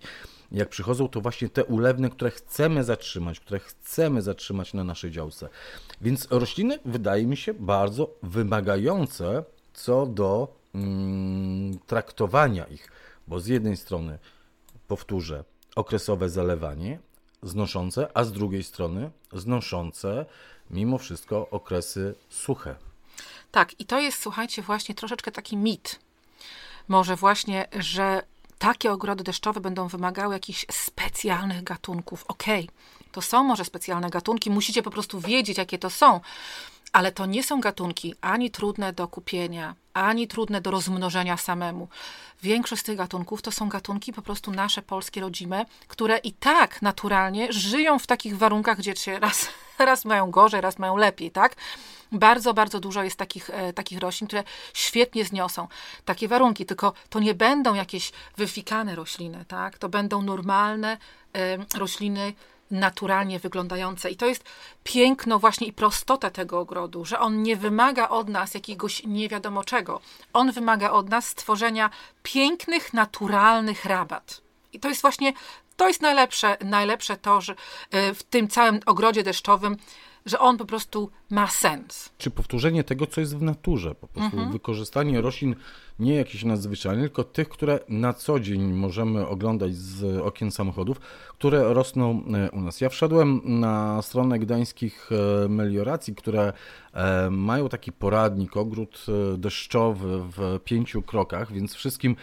[0.52, 5.50] Jak przychodzą, to właśnie te ulewne, które chcemy zatrzymać, które chcemy zatrzymać na naszej działce.
[6.02, 12.92] Więc rośliny wydaje mi się bardzo wymagające co do mm, traktowania ich,
[13.28, 14.20] bo z jednej strony,
[14.88, 15.44] powtórzę,
[15.76, 17.00] okresowe zalewanie
[17.44, 20.26] znoszące, a z drugiej strony znoszące
[20.70, 22.76] mimo wszystko okresy suche.
[23.52, 26.00] Tak, i to jest, słuchajcie, właśnie troszeczkę taki mit.
[26.88, 28.24] Może właśnie, że
[28.60, 32.26] takie ogrody deszczowe będą wymagały jakichś specjalnych gatunków.
[32.28, 32.76] Okej, okay,
[33.12, 36.22] to są może specjalne gatunki, musicie po prostu wiedzieć, jakie to są,
[36.94, 41.88] ale to nie są gatunki ani trudne do kupienia, ani trudne do rozmnożenia samemu.
[42.44, 46.82] Większość z tych gatunków to są gatunki po prostu nasze polskie rodzime, które i tak
[46.82, 49.50] naturalnie żyją w takich warunkach, gdzie się raz
[49.80, 51.56] raz mają gorzej, raz mają lepiej, tak?
[52.12, 55.68] Bardzo, bardzo dużo jest takich, e, takich roślin, które świetnie zniosą
[56.06, 59.78] takie warunki, tylko to nie będą jakieś wyfikane rośliny, tak?
[59.78, 60.98] To będą normalne
[61.36, 62.34] e, rośliny,
[62.72, 64.10] naturalnie wyglądające.
[64.10, 64.44] I to jest
[64.84, 69.64] piękno właśnie i prostota tego ogrodu, że on nie wymaga od nas jakiegoś nie wiadomo
[69.64, 70.02] czego.
[70.34, 71.90] On wymaga od nas stworzenia
[72.24, 74.42] pięknych, naturalnych rabat.
[74.74, 75.34] I to jest właśnie,
[75.78, 77.56] to jest najlepsze, najlepsze to, że
[77.92, 79.78] e, w tym całym ogrodzie deszczowym
[80.26, 82.10] że on po prostu ma sens.
[82.18, 84.52] Czy powtórzenie tego, co jest w naturze, po prostu mhm.
[84.52, 85.56] wykorzystanie roślin
[86.00, 91.74] nie jakichś nadzwyczajnych, tylko tych, które na co dzień możemy oglądać z okien samochodów, które
[91.74, 92.82] rosną e, u nas.
[92.82, 95.10] Ja wszedłem na stronę gdańskich
[95.46, 96.54] e, melioracji, które
[96.94, 99.06] e, mają taki poradnik, ogród
[99.38, 102.16] deszczowy w pięciu krokach, więc wszystkim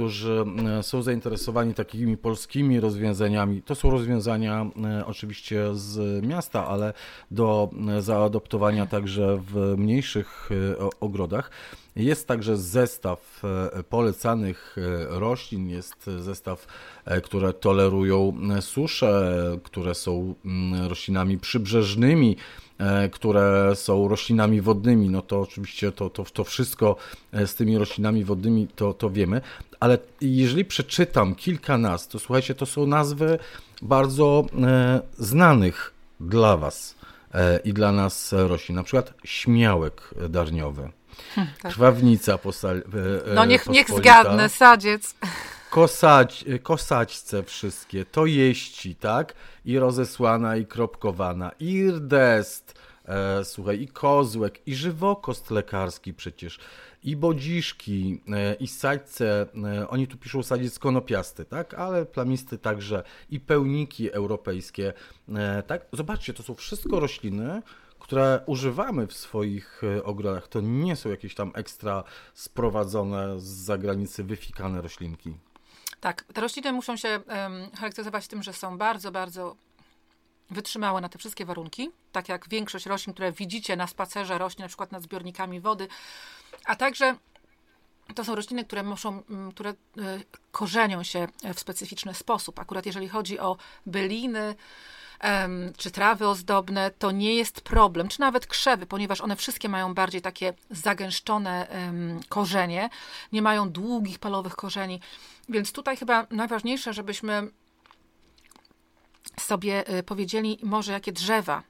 [0.00, 0.44] którzy
[0.78, 3.62] e, są zainteresowani takimi polskimi rozwiązaniami.
[3.62, 6.92] To są rozwiązania e, oczywiście z miasta, ale
[7.30, 10.50] do e, zaadoptowania także w mniejszych
[11.00, 11.50] ogrodach.
[11.96, 13.42] Jest także zestaw
[13.88, 14.76] polecanych
[15.08, 16.66] roślin, jest zestaw,
[17.22, 22.36] które tolerują suszę, które są mm, roślinami przybrzeżnymi,
[23.12, 26.96] które są roślinami wodnymi, no to oczywiście to, to, to wszystko
[27.32, 29.40] z tymi roślinami wodnymi to, to wiemy,
[29.80, 33.38] ale jeżeli przeczytam kilka nazw, to słuchajcie, to są nazwy
[33.82, 36.94] bardzo e, znanych dla Was
[37.34, 38.76] e, i dla nas roślin.
[38.76, 40.90] Na przykład śmiałek darniowy,
[41.34, 41.72] hmm, tak.
[41.72, 45.14] krwawnica posal, e, No niech, niech zgadnę, sadziec.
[45.70, 49.34] Kosać, kosaćce wszystkie, to jeści, tak?
[49.64, 56.58] I rozesłana, i kropkowana, irdest, e, słuchaj, i kozłek, i żywokost lekarski przecież
[57.04, 63.02] i bodziszki, e, i sadźce, e, oni tu piszą sadziec konopiasty, tak, ale plamisty także
[63.30, 64.92] i pełniki europejskie,
[65.28, 65.86] e, tak.
[65.92, 67.62] Zobaczcie, to są wszystko rośliny,
[68.10, 70.48] które używamy w swoich ogrodach.
[70.48, 75.36] To nie są jakieś tam ekstra sprowadzone z zagranicy, wyfikane roślinki.
[76.00, 79.56] Tak, te rośliny muszą się um, charakteryzować tym, że są bardzo, bardzo
[80.50, 84.68] wytrzymałe na te wszystkie warunki, tak jak większość roślin, które widzicie na spacerze, rośnie na
[84.68, 85.88] przykład nad zbiornikami wody,
[86.64, 87.16] a także
[88.14, 89.74] to są rośliny, które muszą, mm, które e,
[90.52, 92.58] korzenią się w specyficzny sposób.
[92.58, 94.54] Akurat jeżeli chodzi o byliny,
[95.76, 100.22] czy trawy ozdobne, to nie jest problem, czy nawet krzewy, ponieważ one wszystkie mają bardziej
[100.22, 101.66] takie zagęszczone
[102.28, 102.90] korzenie,
[103.32, 105.00] nie mają długich palowych korzeni.
[105.48, 107.48] Więc tutaj chyba najważniejsze, żebyśmy
[109.40, 111.62] sobie e, powiedzieli, może jakie drzewa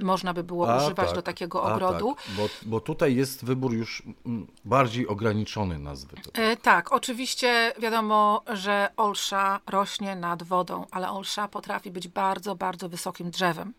[0.00, 2.14] można by było a, używać tak, do takiego ogrodu.
[2.14, 6.16] Tak, bo, bo tutaj jest wybór już mm, bardziej ograniczony nazwy.
[6.32, 12.88] E, tak, oczywiście wiadomo, że olsza rośnie nad wodą, ale olsza potrafi być bardzo, bardzo
[12.88, 13.74] wysokim drzewem.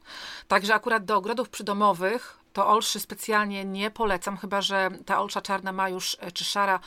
[0.48, 5.72] Także akurat do ogrodów przydomowych to olszy specjalnie nie polecam, chyba że ta olsza czarna
[5.72, 6.80] ma już, czy szara,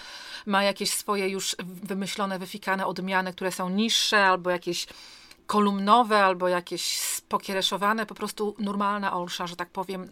[0.46, 4.86] ma jakieś swoje już wymyślone, wyfikane odmiany, które są niższe albo jakieś
[5.46, 10.10] kolumnowe albo jakieś pokiereszowane, po prostu normalna olsza, że tak powiem,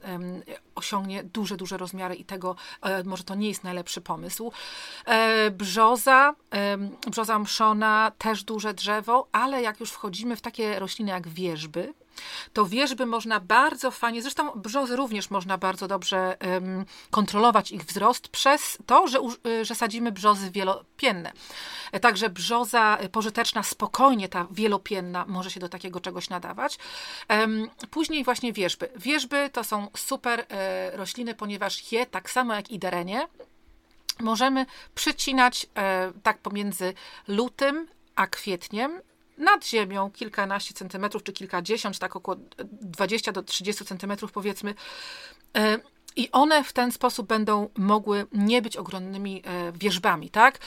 [0.75, 4.53] osiągnie duże, duże rozmiary i tego e, może to nie jest najlepszy pomysł.
[5.07, 6.35] E, brzoza,
[7.07, 11.95] brzoza mszona, też duże drzewo, ale jak już wchodzimy w takie rośliny jak wierzby,
[12.53, 18.29] to wierzby można bardzo fajnie, zresztą brzozy również można bardzo dobrze um, kontrolować ich wzrost
[18.29, 21.33] przez to, że, y, że sadzimy brzozy wielopienne.
[21.93, 26.79] E, także brzoza pożyteczna, spokojnie ta wielopienna może się do takiego czegoś nadawać.
[27.29, 28.89] Um, później właśnie wierzby.
[28.97, 33.29] Wierzby to są super e, rośliny, ponieważ je, tak samo jak i derenie,
[34.21, 36.95] możemy przycinać e, tak pomiędzy
[37.29, 39.01] lutym a kwietniem
[39.39, 42.37] nad ziemią kilkanaście centymetrów, czy kilkadziesiąt, tak około
[42.81, 44.75] 20 do 30 centymetrów powiedzmy.
[45.57, 45.79] E,
[46.17, 50.59] I one w ten sposób będą mogły nie być ogromnymi e, wierzbami, tak?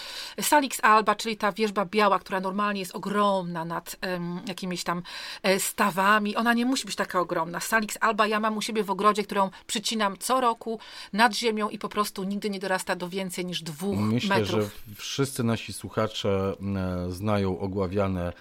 [0.41, 5.03] Salix alba, czyli ta wierzba biała, która normalnie jest ogromna nad um, jakimiś tam
[5.43, 7.59] e, stawami, ona nie musi być taka ogromna.
[7.59, 10.79] Salix alba ja mam u siebie w ogrodzie, którą przycinam co roku
[11.13, 14.55] nad ziemią i po prostu nigdy nie dorasta do więcej niż dwóch Myślę, metrów.
[14.55, 16.55] Myślę, że wszyscy nasi słuchacze
[17.09, 18.33] znają ogławiane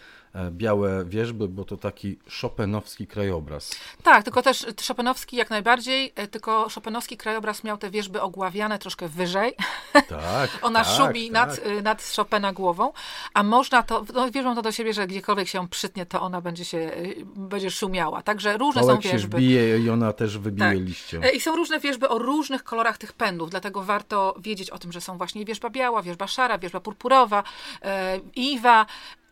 [0.51, 3.71] białe wierzby, bo to taki szopenowski krajobraz.
[4.03, 9.09] Tak, tylko też szopenowski jak najbardziej, e, tylko szopenowski krajobraz miał te wierzby ogławiane troszkę
[9.09, 9.53] wyżej.
[9.93, 11.49] Tak, Ona tak, szubi tak.
[11.49, 12.93] Nad, e, nad Chopina głową,
[13.35, 16.65] a można to, no, wierzą to do siebie, że gdziekolwiek się przytnie, to ona będzie
[16.65, 16.91] się,
[17.37, 18.23] będzie szumiała.
[18.23, 19.37] Także różne Pałek są wierzby.
[19.37, 20.79] się wbije i ona też wybije tak.
[20.79, 21.21] liście.
[21.35, 25.01] I są różne wierzby o różnych kolorach tych pędów, dlatego warto wiedzieć o tym, że
[25.01, 27.43] są właśnie wierzba biała, wierzba szara, wierzba purpurowa,
[27.83, 28.87] e, iwa,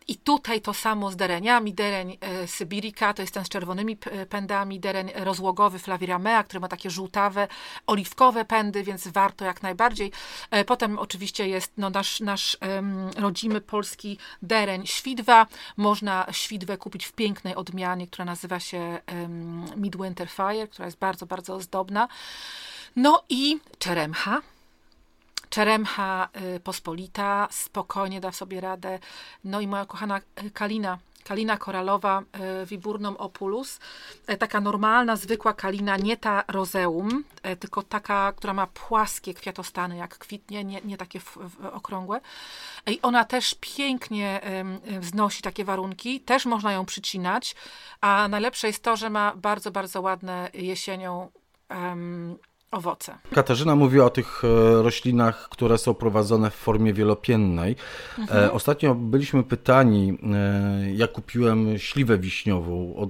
[0.07, 1.73] I tutaj to samo z dereniami.
[1.73, 3.97] Dereń e, sybirika to jest ten z czerwonymi
[4.29, 7.47] pędami, dereń rozłogowy flaviramea, który ma takie żółtawe,
[7.87, 10.11] oliwkowe pędy, więc warto jak najbardziej.
[10.51, 12.57] E, potem oczywiście jest no, nasz, nasz
[13.17, 15.47] rodzimy polski dereń świdwa.
[15.77, 18.99] Można świdwę kupić w pięknej odmianie, która nazywa się
[19.75, 22.07] Midwinter Fire, która jest bardzo, bardzo ozdobna.
[22.95, 24.41] No i czeremcha
[25.55, 28.99] Czeremcha y, pospolita, spokojnie da sobie radę.
[29.43, 32.23] No i moja kochana y, Kalina, kalina koralowa
[32.65, 33.79] Viburnum y, opulus,
[34.39, 37.23] taka normalna, zwykła kalina, nie ta rozeum,
[37.59, 42.21] tylko taka, która ma płaskie kwiatostany, jak kwitnie, nie, nie takie w, w, okrągłe.
[42.87, 44.41] I ona też pięknie
[45.01, 47.55] znosi takie warunki, też można ją przycinać,
[48.01, 51.31] a najlepsze jest to, że ma bardzo, bardzo ładne jesienią
[51.69, 52.37] um,
[52.75, 53.17] owoce.
[53.33, 54.47] Katarzyna mówi o tych e,
[54.83, 57.75] roślinach, które są prowadzone w formie wielopiennej.
[58.17, 58.51] E, mhm.
[58.51, 63.09] Ostatnio byliśmy pytani, e, jak kupiłem śliwę wiśniową,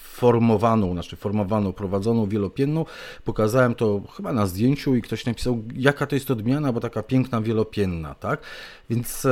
[0.00, 2.84] formowaną, znaczy formowaną, prowadzoną wielopienną.
[3.24, 7.40] Pokazałem to chyba na zdjęciu i ktoś napisał, jaka to jest odmiana, bo taka piękna
[7.40, 8.40] wielopienna, tak?
[8.90, 9.26] Więc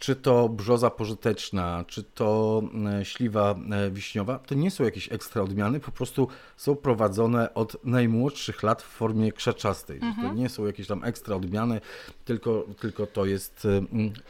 [0.00, 2.62] czy to brzoza pożyteczna, czy to
[3.00, 7.84] e, śliwa e, wiśniowa, to nie są jakieś ekstra odmiany, po prostu są prowadzone od
[7.84, 9.98] najmłodszych lat w formie krzaczastej.
[10.02, 10.28] Mhm.
[10.28, 11.80] To nie są jakieś tam ekstra odmiany,
[12.24, 13.80] tylko, tylko to jest e,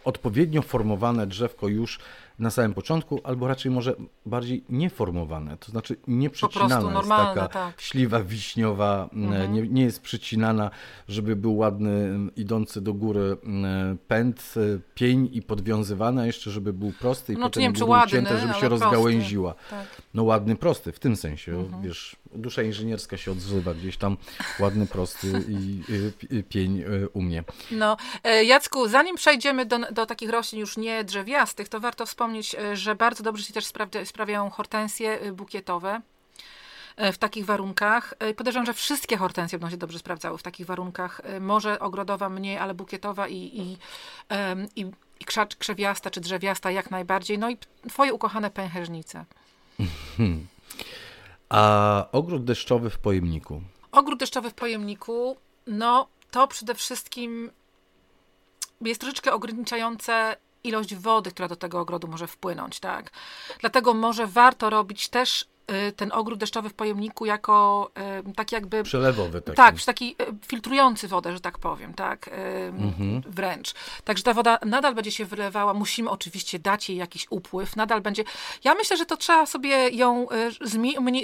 [0.05, 1.99] odpowiednio formowane drzewko już
[2.41, 3.95] na samym początku, albo raczej może
[4.27, 7.81] bardziej nieformowane, to znaczy nieprzecinana jest taka tak.
[7.81, 9.53] śliwa wiśniowa, mhm.
[9.53, 10.71] nie, nie jest przycinana,
[11.09, 13.37] żeby był ładny, idący do góry
[14.09, 14.55] pęd,
[14.95, 18.69] pień i podwiązywana jeszcze, żeby był prosty i no, potem nie był ładny, żeby się
[18.69, 19.55] rozgałęziła.
[19.71, 19.87] Tak.
[20.15, 21.83] No ładny, prosty, w tym sensie, mhm.
[21.83, 24.17] wiesz, dusza inżynierska się odzywa gdzieś tam,
[24.59, 25.83] ładny, prosty i,
[26.31, 27.45] i, pień y, u mnie.
[27.71, 32.55] No, e, Jacku, zanim przejdziemy do, do takich roślin już nie drzewiastych, to warto wspomnieć,
[32.55, 33.65] e, że bardzo dobrze się też
[34.05, 36.01] sprawiają hortensje bukietowe
[36.97, 38.15] e, w takich warunkach.
[38.37, 41.21] Podejrzewam, że wszystkie hortensje będą się dobrze sprawdzały w takich warunkach.
[41.41, 43.79] Może ogrodowa mniej, ale bukietowa i, i,
[44.77, 44.87] i,
[45.21, 47.39] i krzacz, krzewiasta czy drzewiasta jak najbardziej.
[47.39, 47.57] No i
[47.89, 49.25] twoje ukochane pęchernice.
[51.49, 53.63] A ogród deszczowy w pojemniku?
[53.93, 57.51] Ogród deszczowy w pojemniku, no to przede wszystkim
[58.81, 63.11] jest troszeczkę ograniczające ilość wody, która do tego ogrodu może wpłynąć, tak?
[63.61, 65.45] Dlatego może warto robić też
[65.97, 67.91] ten ogród deszczowy w pojemniku jako
[68.29, 68.83] y, tak jakby...
[68.83, 69.57] Przelewowy taki.
[69.57, 72.31] Tak, taki y, filtrujący wodę, że tak powiem, tak,
[72.79, 73.23] mhm.
[73.27, 73.75] wręcz.
[74.05, 78.25] Także ta woda nadal będzie się wylewała, musimy oczywiście dać jej jakiś upływ, nadal będzie...
[78.65, 80.27] Ja myślę, że to trzeba sobie ją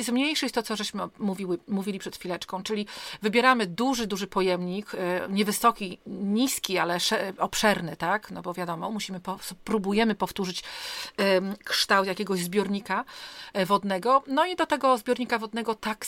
[0.01, 2.87] zmniejszyć to, co żeśmy mówiły, mówili przed chwileczką, czyli
[3.23, 4.93] wybieramy duży, duży pojemnik,
[5.29, 6.99] niewysoki, niski, ale
[7.39, 9.21] obszerny, tak, no bo wiadomo, musimy,
[9.65, 10.65] próbujemy powtórzyć
[11.65, 13.05] kształt jakiegoś zbiornika
[13.67, 16.07] wodnego, no i do tego zbiornika wodnego tak,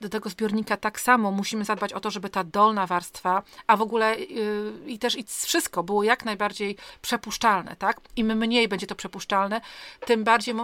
[0.00, 3.82] do tego zbiornika tak samo musimy zadbać o to, żeby ta dolna warstwa, a w
[3.82, 8.00] ogóle yy, i też i wszystko było jak najbardziej przepuszczalne, tak?
[8.16, 9.60] Im mniej będzie to przepuszczalne,
[10.06, 10.54] tym bardziej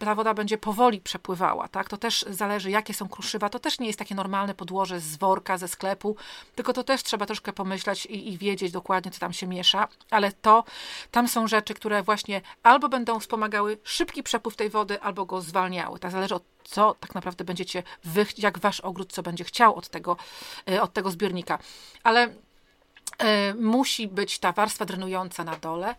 [0.00, 1.88] ta woda będzie powoli przepływała, tak?
[1.88, 3.48] To też zależy, jakie są kruszywa.
[3.48, 6.16] To też nie jest takie normalne podłoże z worka, ze sklepu,
[6.54, 10.32] tylko to też trzeba troszkę pomyśleć i, i wiedzieć dokładnie, co tam się miesza, ale
[10.32, 10.64] to,
[11.10, 15.98] tam są rzeczy, które właśnie albo będą wspomagały szybki przepływ tej wody, albo go zwalniały.
[15.98, 20.16] Tak zależy co tak naprawdę będziecie wy, jak wasz ogród, co będzie chciał od tego,
[20.70, 21.58] e, od tego zbiornika.
[22.02, 22.34] Ale y,
[23.54, 25.94] musi być ta warstwa drenująca na dole,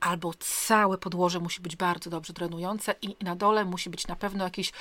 [0.00, 4.44] albo całe podłoże musi być bardzo dobrze drenujące i na dole musi być na pewno
[4.44, 4.72] jakiś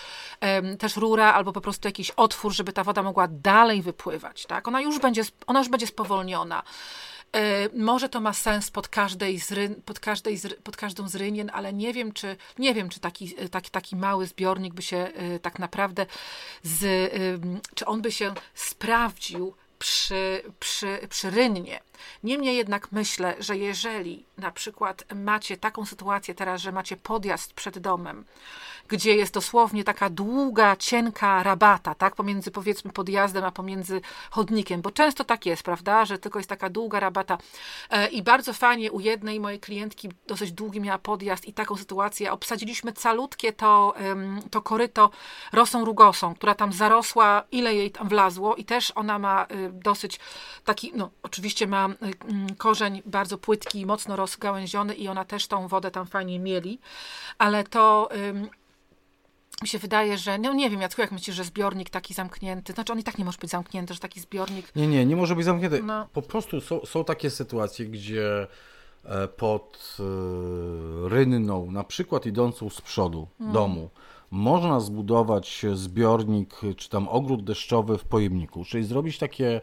[0.80, 4.68] też rura albo po prostu jakiś otwór, żeby ta woda mogła dalej wypływać, tak?
[4.68, 6.64] Ona już będzie, ona już będzie spowolniona.
[7.36, 9.54] E, może to ma sens pod, każdej z,
[9.86, 13.36] pod, każdej z, pod każdą z rynien, ale nie wiem, czy, nie wiem, czy taki,
[13.38, 16.06] e, taki, taki mały zbiornik by się e, tak naprawdę,
[16.64, 17.12] z,
[17.76, 21.80] czy on by się sprawdził przy, przy, przy rynnie.
[22.24, 27.80] Niemniej jednak myślę, że jeżeli na przykład macie taką sytuację teraz, że macie podjazd przed
[27.80, 28.26] domem,
[28.88, 34.92] gdzie jest dosłownie taka długa, cienka rabata, tak, pomiędzy powiedzmy podjazdem, a pomiędzy chodnikiem, bo
[34.92, 37.38] często tak jest, prawda, że tylko jest taka długa rabata
[37.90, 42.32] e, i bardzo fajnie u jednej mojej klientki dosyć długi miała podjazd i taką sytuację,
[42.32, 43.94] obsadziliśmy calutkie to,
[44.52, 45.10] to koryto
[45.54, 50.20] rosą rugosą, która tam zarosła, ile jej tam wlazło i też ona ma y, dosyć
[50.66, 55.68] taki, no oczywiście ma y, mm, korzeń bardzo płytki, mocno rozgałęziony i ona też tą
[55.68, 56.80] wodę tam fajnie mieli,
[57.38, 58.10] ale to
[59.62, 62.94] mi się wydaje, że, no nie wiem, Jacku, jak myślisz, że zbiornik taki zamknięty, znaczy
[62.94, 64.76] on i tak nie może być zamknięty, że taki zbiornik...
[64.76, 65.84] Nie, nie, nie może być zamknięty.
[65.84, 66.08] No.
[66.14, 68.48] Po prostu są, są takie sytuacje, gdzie
[69.06, 73.54] e, pod e, rynną, na przykład idącą z przodu Mm.
[73.54, 73.90] domu,
[74.32, 79.62] można zbudować zbiornik czy tam ogród deszczowy w pojemniku, czyli zrobić takie,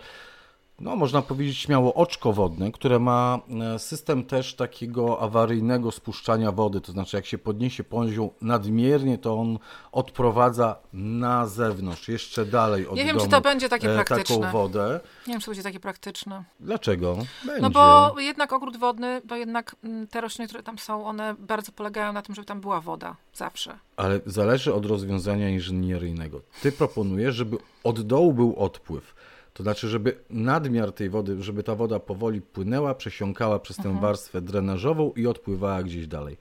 [0.81, 3.39] no można powiedzieć śmiało oczko wodne, które ma
[3.75, 9.39] e, system też takiego awaryjnego spuszczania wody, to znaczy jak się podniesie poziom nadmiernie, to
[9.39, 9.59] on
[9.93, 14.39] odprowadza na zewnątrz, jeszcze dalej od Nie wiem, domu czy to będzie takie e, praktyczne.
[14.39, 15.01] taką wodę.
[15.27, 16.45] Nie wiem, czy to będzie takie praktyczne.
[16.61, 17.17] Dlaczego?
[17.45, 17.63] Będzie.
[17.63, 21.73] No bo jednak ogród wodny, bo jednak mm, te rośliny, które tam są, one bardzo
[21.73, 23.17] polegają na tym, żeby tam była woda.
[23.35, 23.79] Zawsze.
[23.97, 26.41] Ale zależy od rozwiązania inżynieryjnego.
[26.63, 29.15] Ty proponujesz, żeby od dołu był odpływ.
[29.57, 33.95] To znaczy, żeby nadmiar tej wody, żeby ta woda powoli płynęła, przesiąkała przez Mhm.
[33.97, 36.37] tę warstwę drenażową i odpływała gdzieś dalej.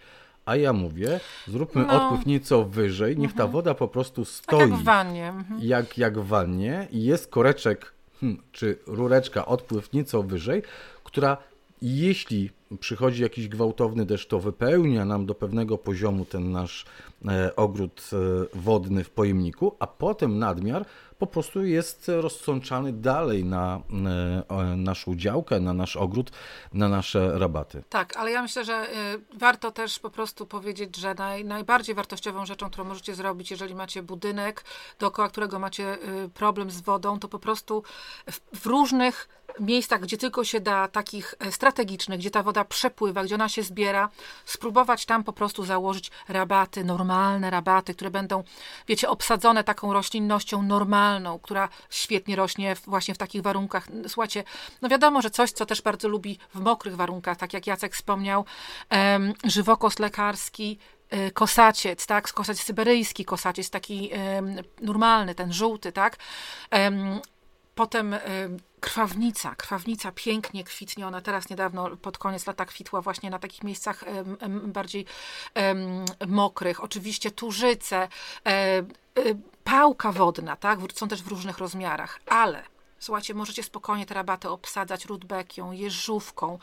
[0.45, 1.93] A ja mówię, zróbmy No.
[2.03, 5.28] odpływ nieco wyżej, niech ta woda po prostu Tak stoi jak w wannie.
[5.30, 5.59] Mhm.
[5.63, 10.63] jak, jak w wannie i jest koreczek hmm, czy rureczka, odpływ nieco wyżej,
[11.03, 11.38] która
[11.82, 12.49] jeśli
[12.80, 16.86] przychodzi jakiś gwałtowny deszcz, to wypełnia nam do pewnego poziomu ten nasz
[17.55, 18.17] ogród e,
[18.57, 20.86] wodny w pojemniku, a potem nadmiar
[21.19, 23.82] po prostu jest rozsączany dalej na
[24.49, 26.32] e, naszą działkę, na nasz ogród,
[26.73, 27.84] na nasze rabaty.
[27.89, 28.88] Tak, ale ja myślę, że
[29.34, 34.03] warto też po prostu powiedzieć, że naj, najbardziej wartościową rzeczą, którą możecie zrobić, jeżeli macie
[34.03, 34.63] budynek,
[34.99, 35.97] dookoła którego macie
[36.34, 37.84] problem z wodą, to po prostu
[38.32, 43.23] w, w różnych miejscach, gdzie tylko się da, takich e, strategicznych, gdzie ta woda przepływa,
[43.23, 44.09] gdzie ona się zbiera,
[44.45, 48.43] spróbować tam po prostu założyć rabaty, normalne rabaty, które będą,
[48.88, 53.88] wiecie, obsadzone taką roślinnością normalną, która świetnie rośnie właśnie w takich warunkach.
[54.07, 54.43] Słuchajcie,
[54.82, 58.45] no wiadomo, że coś, co też bardzo lubi w mokrych warunkach, tak jak Jacek wspomniał,
[58.89, 66.18] em, żywokos lekarski, e, kosaciec, tak, kosaciec syberyjski, kosaciec taki em, normalny, ten żółty, tak,
[66.72, 67.22] Em,
[67.76, 69.55] Potem em, krwawnica.
[69.55, 71.07] Krwawnica pięknie kwitnie.
[71.07, 75.05] Ona teraz niedawno pod koniec lata kwitła właśnie na takich miejscach em, bardziej
[75.53, 76.84] em, mokrych.
[76.84, 78.07] Oczywiście turzyce,
[78.45, 78.84] e, e,
[79.63, 80.80] pałka wodna, tak?
[80.93, 82.63] Są też w różnych rozmiarach, ale
[82.99, 86.59] słuchajcie, możecie spokojnie te rabaty obsadzać rudbekią, jeżówką.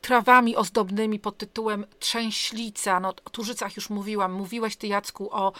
[0.00, 3.00] Trawami ozdobnymi pod tytułem trzęślica.
[3.00, 4.32] No, o turzycach już mówiłam.
[4.32, 5.52] Mówiłeś ty, Jacku, o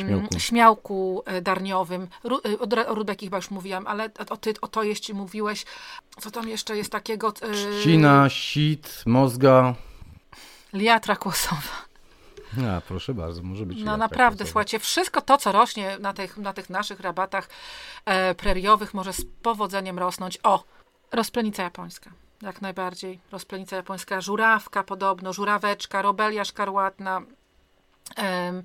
[0.00, 0.38] Śmiałku.
[0.40, 2.08] śmiałku e, darniowym.
[2.24, 5.64] Ru, e, o, o chyba już mówiłam, ale o, ty, o to jeszcze mówiłeś.
[6.20, 7.28] Co tam jeszcze jest takiego?
[7.28, 9.74] e, Trzcina, sit, mozga.
[10.72, 11.90] Liatra kłosowa.
[12.76, 13.78] A, proszę bardzo, może być.
[13.82, 14.50] No naprawdę, osoba.
[14.50, 17.48] słuchajcie, wszystko to, co rośnie na tych, na tych naszych rabatach
[18.04, 20.38] e, preriowych, może z powodzeniem rosnąć.
[20.42, 20.64] O,
[21.12, 22.10] rozplenica japońska.
[22.42, 23.20] Jak najbardziej.
[23.32, 27.22] Rozplenica japońska, żurawka podobno, żuraweczka, robelia szkarłatna,
[28.16, 28.62] em,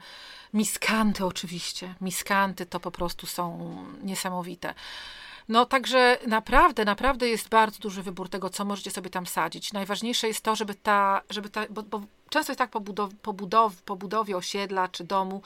[0.54, 1.96] miskanty oczywiście.
[2.02, 4.74] Miskanty to po prostu są niesamowite.
[5.50, 9.74] No także naprawdę, naprawdę jest bardzo duży wybór tego, co możecie sobie tam sadzić.
[9.74, 12.02] Najważniejsze jest to, żeby ta, żeby ta bo, bo
[12.36, 15.42] często jest tak po, budow, po, budow, po budowie osiedla czy domu,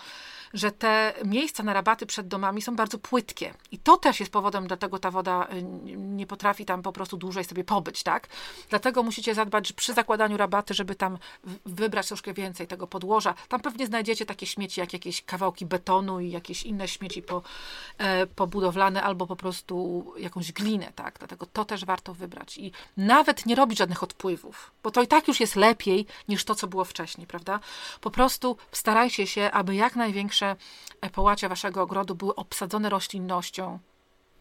[0.53, 3.53] że te miejsca na rabaty przed domami są bardzo płytkie.
[3.71, 5.61] I to też jest powodem, dlatego ta woda y,
[5.95, 8.27] nie potrafi tam po prostu dłużej sobie pobyć, tak?
[8.69, 11.17] Dlatego musicie zadbać że przy zakładaniu rabaty, żeby tam
[11.65, 13.33] wybrać troszkę więcej tego podłoża.
[13.47, 17.41] Tam pewnie znajdziecie takie śmieci, jak jakieś kawałki betonu i jakieś inne śmieci po,
[17.97, 21.19] e, pobudowlane, albo po prostu jakąś glinę, tak?
[21.19, 22.57] Dlatego to też warto wybrać.
[22.57, 26.55] I nawet nie robić żadnych odpływów, bo to i tak już jest lepiej niż to,
[26.55, 27.59] co było wcześniej, prawda?
[28.01, 30.55] Po prostu starajcie się, aby jak największe
[31.13, 33.79] połacia waszego ogrodu były obsadzone roślinnością,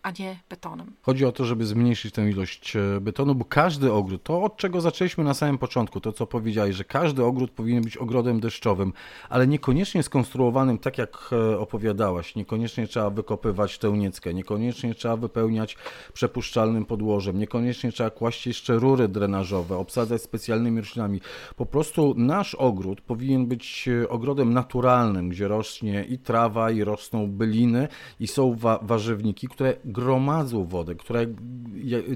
[0.08, 0.92] a nie betonem.
[1.02, 4.80] Chodzi o to, żeby zmniejszyć tę ilość e, betonu, bo każdy ogród, to od czego
[4.80, 8.92] zaczęliśmy na samym początku, to co powiedziałeś, że każdy ogród powinien być ogrodem deszczowym,
[9.28, 12.36] ale niekoniecznie skonstruowanym tak, jak e, opowiadałaś.
[12.36, 15.76] Niekoniecznie trzeba wykopywać tę nieckę, niekoniecznie trzeba wypełniać
[16.12, 21.20] przepuszczalnym podłożem, niekoniecznie trzeba kłaść jeszcze rury drenażowe, obsadzać specjalnymi roślinami.
[21.56, 27.26] Po prostu nasz ogród powinien być e, ogrodem naturalnym, gdzie rośnie i trawa, i rosną
[27.26, 27.88] byliny,
[28.20, 31.26] i są wa- warzywniki, które gromadzą wodę, które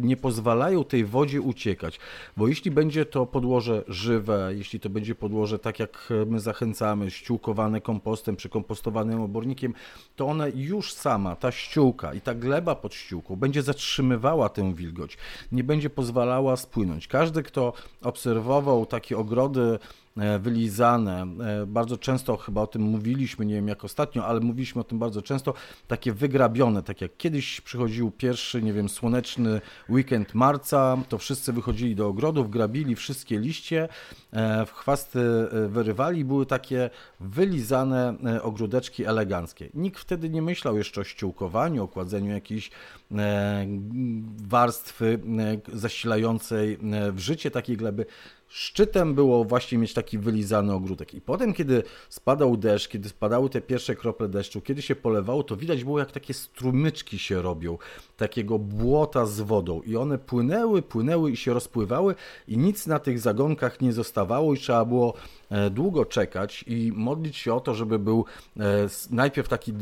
[0.01, 1.99] nie pozwalają tej wodzie uciekać.
[2.37, 7.81] Bo jeśli będzie to podłoże żywe, jeśli to będzie podłoże tak jak my zachęcamy, ściółkowane
[7.81, 9.75] kompostem czy kompostowanym obornikiem,
[10.17, 15.19] to one już sama, ta ściółka i ta gleba pod ściółką będzie zatrzymywała tę wilgoć,
[15.53, 17.09] nie będzie pozwalała spłynąć.
[17.09, 17.73] Każdy, kto
[18.03, 19.79] obserwował takie ogrody
[20.41, 21.27] wylizane.
[21.63, 24.99] E, Bardzo często chyba o tym mówiliśmy, nie wiem jak ostatnio, ale mówiliśmy o tym
[24.99, 25.55] bardzo często,
[25.89, 31.97] takie wygrabione, tak jak kiedyś przychodził pierwszy, nie wiem, słoneczny weekend marca, to wszyscy wychodzili
[31.97, 33.89] do ogrodów, grabili wszystkie liście,
[34.67, 35.21] w chwasty
[35.69, 36.91] wyrywali, były takie
[37.21, 39.69] wylizane ogródeczki eleganckie.
[39.75, 42.71] Nikt wtedy nie myślał jeszcze o ściółkowaniu, o kładzeniu jakiejś
[44.37, 45.19] warstwy
[45.73, 46.79] zasilającej
[47.13, 48.07] w życie takiej gleby
[48.53, 51.15] szczytem było właśnie mieć taki wylizany ogródek.
[51.15, 55.57] I potem, kiedy spadał deszcz, kiedy spadały te pierwsze krople deszczu, kiedy się polewało, to
[55.57, 57.79] widać było, jak takie strumyczki się robią,
[58.17, 59.83] takiego błota z wodą.
[59.83, 62.15] I one płynęły, płynęły i się rozpływały,
[62.49, 65.15] i nic na tych zagonkach nie zostawało, i trzeba było
[65.71, 68.25] długo czekać i modlić się o to, żeby był
[68.61, 68.63] e,
[69.11, 69.73] najpierw taki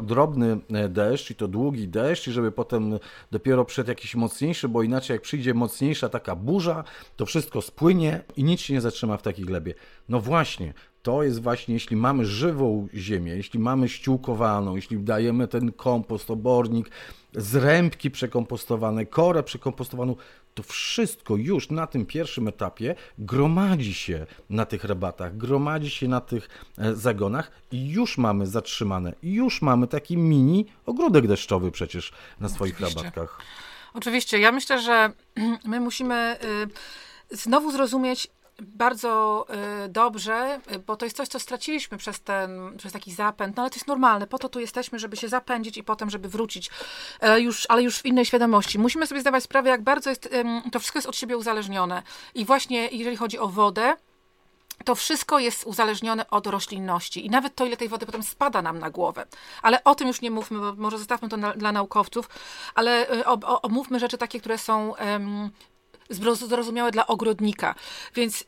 [0.00, 2.98] drobny e, deszcz, i to długi deszcz, i żeby potem
[3.30, 6.84] dopiero przed jakiś mocniejszy, bo inaczej, jak przyjdzie mocniejsza taka burza,
[7.16, 9.74] to wszystko spłynie i nic się nie zatrzyma w takiej glebie.
[10.08, 15.72] No właśnie, to jest właśnie, jeśli mamy żywą ziemię, jeśli mamy ściółkowaną, jeśli dajemy ten
[15.72, 16.90] kompost, obornik,
[17.32, 20.16] zrębki przekompostowane, korę przekompostowaną,
[20.58, 26.20] to wszystko już na tym pierwszym etapie gromadzi się na tych rabatach, gromadzi się na
[26.20, 26.48] tych
[26.78, 32.74] e, zagonach i już mamy zatrzymane, już mamy taki mini ogródek deszczowy przecież na swoich
[32.74, 32.98] Oczywiście.
[32.98, 33.40] rabatkach.
[33.94, 35.12] Oczywiście, ja myślę, że
[35.64, 36.36] my musimy...
[36.42, 36.98] Y
[37.30, 38.28] znowu zrozumieć
[38.62, 39.46] bardzo
[39.84, 43.70] y, dobrze, bo to jest coś, co straciliśmy przez ten, przez taki zapęd, no ale
[43.70, 46.70] to jest normalne, po to tu jesteśmy, żeby się zapędzić i potem, żeby wrócić,
[47.20, 48.78] e, już, ale już w innej świadomości.
[48.78, 50.28] Musimy sobie zdawać sprawę, jak bardzo jest,
[50.72, 52.02] to wszystko jest od siebie uzależnione.
[52.34, 53.96] I właśnie jeżeli chodzi o wodę,
[54.84, 58.78] to wszystko jest uzależnione od roślinności i nawet to, ile tej wody potem spada nam
[58.78, 59.26] na głowę.
[59.62, 62.28] Ale o tym już nie mówmy, bo może zostawmy to na, dla naukowców,
[62.74, 63.24] ale y,
[63.62, 65.50] omówmy rzeczy takie, które są um,
[66.10, 67.74] zrozumiałe dla ogrodnika.
[68.14, 68.44] Więc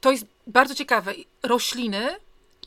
[0.00, 1.14] to jest bardzo ciekawe.
[1.42, 2.16] Rośliny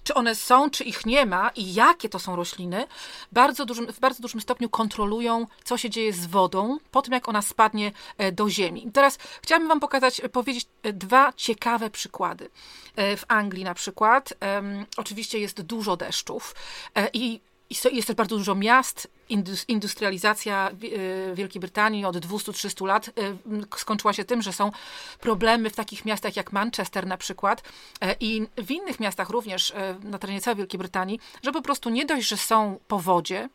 [0.09, 2.87] czy one są, czy ich nie ma i jakie to są rośliny,
[3.31, 7.29] bardzo dużym, w bardzo dużym stopniu kontrolują, co się dzieje z wodą po tym, jak
[7.29, 8.91] ona spadnie e, do ziemi.
[8.93, 12.49] Teraz chciałabym Wam pokazać, e, powiedzieć e, dwa ciekawe przykłady.
[12.97, 14.33] W Anglii na przykład
[14.97, 16.55] oczywiście jest dużo deszczów
[17.13, 17.39] i
[17.69, 19.07] jest też bardzo dużo miast.
[19.67, 23.11] Industrializacja e, Wielkiej Brytanii od 200-300 lat e,
[23.77, 24.71] skończyła się tym, że są
[25.19, 27.63] problemy w takich miastach jak Manchester na przykład
[28.01, 32.05] e, i w innych miastach również na terenie całej Wielkiej Brytanii, że po prostu nie
[32.05, 33.49] dość, że są powodzie,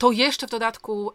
[0.00, 1.12] to jeszcze w dodatku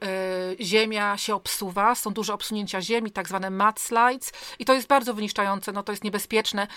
[0.62, 5.14] y, ziemia się obsuwa, są duże obsunięcia ziemi, tak zwane mudslides i to jest bardzo
[5.14, 6.68] wyniszczające, no to jest niebezpieczne.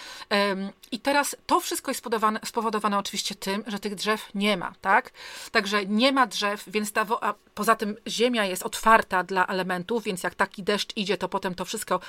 [0.92, 5.10] I teraz to wszystko jest spowodowane, spowodowane oczywiście tym, że tych drzew nie ma, tak?
[5.50, 7.06] Także nie ma drzew, więc ta,
[7.54, 11.64] poza tym ziemia jest otwarta dla elementów, więc jak taki deszcz idzie, to potem to
[11.64, 12.00] wszystko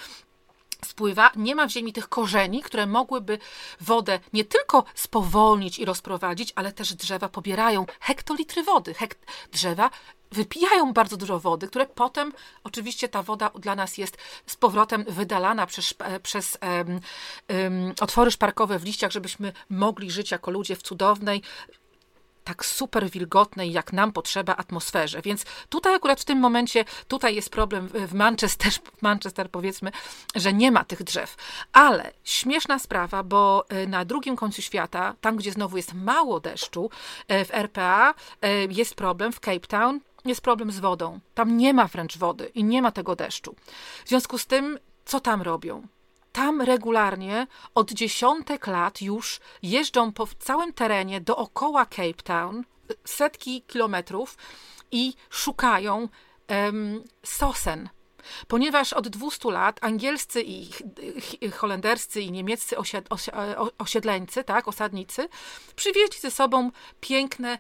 [0.86, 3.39] spływa, nie ma w ziemi tych korzeni, które mogłyby
[3.82, 8.93] wodę nie tylko spowolnić i rozprowadzić, ale też drzewa pobierają hektolitry wody.
[8.93, 9.89] Hekt drzewa
[10.32, 15.65] wypijają bardzo dużo wody, które potem oczywiście ta woda dla nas jest z powrotem wydalana
[15.65, 16.99] przez, przez um,
[17.49, 21.41] um, otwory szparkowe w liściach, żebyśmy mogli żyć jako ludzie w cudownej,
[22.50, 25.22] tak super wilgotnej, jak nam potrzeba atmosferze.
[25.22, 28.72] Więc tutaj akurat w tym momencie, tutaj jest problem w Manchester,
[29.02, 29.91] Manchester powiedzmy,
[30.36, 31.36] że nie ma tych drzew.
[31.74, 36.89] Ale śmieszna sprawa, bo e, na drugim końcu świata, tam gdzie znowu jest mało deszczu,
[37.28, 41.20] e, w RPA e, jest problem, w Cape Town jest problem z wodą.
[41.36, 43.56] Tam nie ma wręcz wody i nie ma tego deszczu.
[44.06, 45.88] W związku z tym, co tam robią?
[46.40, 52.64] Tam regularnie od dziesiątek lat już jeżdżą po całym terenie dookoła Cape Town,
[53.06, 54.38] setki kilometrów
[54.92, 56.08] i szukają
[57.24, 57.90] sosen.
[58.48, 60.70] Ponieważ od 200 lat angielscy i
[61.52, 62.76] holenderscy i niemieccy
[63.78, 65.30] osiedleńcy, tak, osadnicy,
[65.76, 67.58] przywieźli ze sobą piękne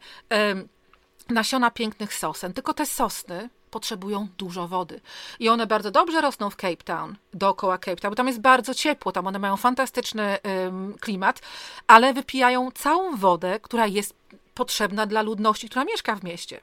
[1.29, 2.53] nasiona pięknych sosen.
[2.53, 5.01] Tylko te sosny potrzebują dużo wody.
[5.39, 8.73] I one bardzo dobrze rosną w Cape Town, dookoła Cape Town, bo tam jest bardzo
[8.73, 10.37] ciepło, tam one mają fantastyczny
[10.99, 11.41] klimat,
[11.87, 14.15] ale wypijają całą wodę, która jest
[14.53, 16.61] potrzebna dla ludności, która mieszka w mieście.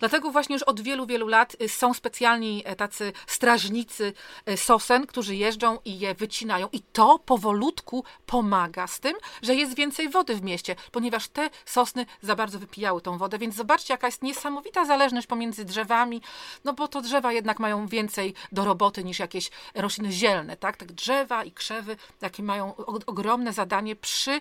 [0.00, 4.12] Dlatego właśnie już od wielu, wielu lat y, są specjalni e, tacy strażnicy
[4.46, 6.68] e, sosen, którzy jeżdżą i je wycinają.
[6.72, 12.06] I to powolutku pomaga z tym, że jest więcej wody w mieście, ponieważ te sosny
[12.22, 13.38] za bardzo wypijały tą wodę.
[13.38, 16.22] Więc zobaczcie, jaka jest niesamowita zależność pomiędzy drzewami,
[16.64, 20.76] no bo to drzewa jednak mają więcej do roboty niż jakieś rośliny zielne, tak?
[20.76, 24.40] Tak drzewa i krzewy, jakie mają ogromne zadanie przy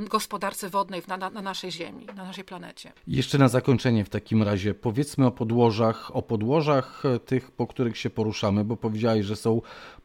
[0.00, 2.92] gospodarce wodnej na, na, na naszej ziemi, na naszej planecie.
[3.06, 7.66] Jeszcze na zakończenie w takim razie razie powiedzmy o podłożach, o podłożach e, tych, po
[7.66, 9.60] których się poruszamy, bo powiedziałeś, że są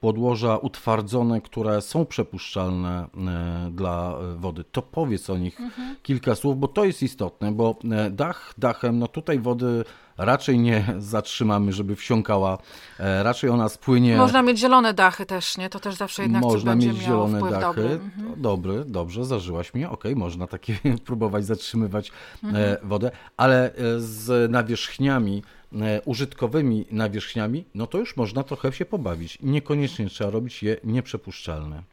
[0.05, 4.63] podłoża utwardzone, które są przepuszczalne e, dla e, wody.
[4.71, 5.95] To powiedz o nich mhm.
[6.03, 7.75] kilka słów, bo to jest istotne, bo
[8.11, 9.83] dach dachem, no tutaj wody
[10.17, 10.85] raczej nie
[11.15, 12.57] zatrzymamy, żeby wsiąkała,
[12.99, 14.17] e, raczej ona spłynie.
[14.17, 15.69] Można mieć zielone dachy też, nie?
[15.69, 17.61] To też zawsze jednak Można mieć zielone dachy.
[17.61, 17.83] dobry.
[17.89, 18.41] Mhm.
[18.41, 19.89] Dobry, dobrze, zażyłaś mnie.
[19.89, 22.77] Okej, można takie próbować zatrzymywać e, Mhm.
[22.83, 25.64] wodę, ale e, z nawierzchniami, e,
[26.05, 29.37] użytkowymi nawierzchniami, no to już można trochę się pobawić.
[29.41, 31.83] Niekoniecznie trzeba robić je nieprzepuszczalne.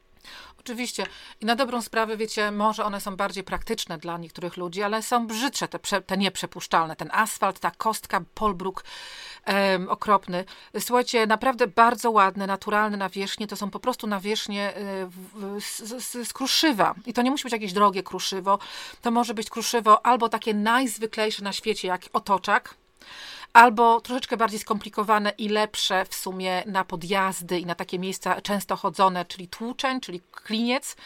[0.61, 1.07] Oczywiście.
[1.41, 5.27] I na dobrą sprawę, wiecie, może one są bardziej praktyczne dla niektórych ludzi, ale są
[5.27, 6.97] brzydsze te, te nieprzepuszczalne.
[6.97, 8.85] Ten asfalt, ta kostka, polbruk
[9.45, 10.45] em, okropny.
[10.79, 14.73] Słuchajcie, naprawdę bardzo ładne, naturalne nawierzchnie, to są po prostu nawierzchnie
[15.09, 16.95] w- z, z, z kruszywa.
[17.07, 18.59] I to nie musi być jakieś drogie kruszywo.
[19.03, 22.75] To może być kruszywo albo takie najzwyklejsze na świecie, jak otoczak,
[23.53, 28.77] albo troszeczkę bardziej skomplikowane i lepsze w sumie na podjazdy i na takie miejsca często
[28.77, 30.97] chodzone, czyli tłuczeń, czyli kliniec.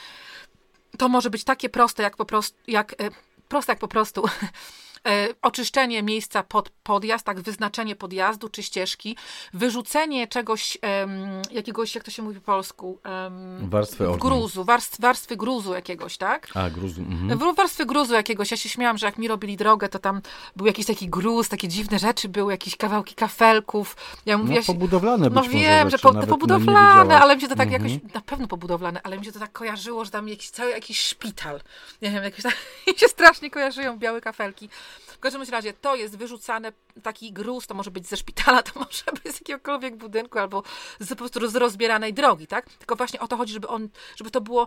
[0.99, 3.11] To może być takie proste, jak po prostu, jak, e,
[3.49, 4.23] proste jak po prostu
[5.43, 9.17] oczyszczenie miejsca pod podjazd, tak, wyznaczenie podjazdu czy ścieżki,
[9.55, 10.79] wyrzucenie czegoś,
[11.51, 12.99] jakiegoś, jak to się mówi po polsku,
[13.61, 14.19] Warstwy ognia.
[14.21, 16.49] gruzu, warstw, warstwy gruzu jakiegoś, tak?
[16.55, 17.01] A, gruzu.
[17.01, 17.55] Mhm.
[17.55, 18.51] Warstwy gruzu jakiegoś.
[18.51, 20.21] Ja się śmiałam, że jak mi robili drogę, to tam
[20.57, 23.97] był jakiś taki gruz, takie dziwne rzeczy były, jakieś kawałki kafelków.
[24.27, 27.57] Ja mówię, No, ja pobudowlane no wiem, że po, nie pobudowlane, ale mi się to
[27.57, 27.85] tak Mhm.
[27.91, 31.01] jakoś, na pewno pobudowlane, ale mi się to tak kojarzyło, że tam jakiś cały jakiś
[31.01, 31.61] szpital.
[32.03, 34.69] Nie wiem, jakieś tak, mi się strasznie kojarzyją białe kafelki.
[35.17, 36.73] W każdym razie to jest wyrzucane,
[37.03, 40.63] taki gruz, to może być ze szpitala, to może być z jakiegokolwiek budynku, albo
[41.01, 42.71] z, po prostu z rozbieranej drogi, tak?
[42.71, 44.67] Tylko właśnie o to chodzi, żeby on, żeby to było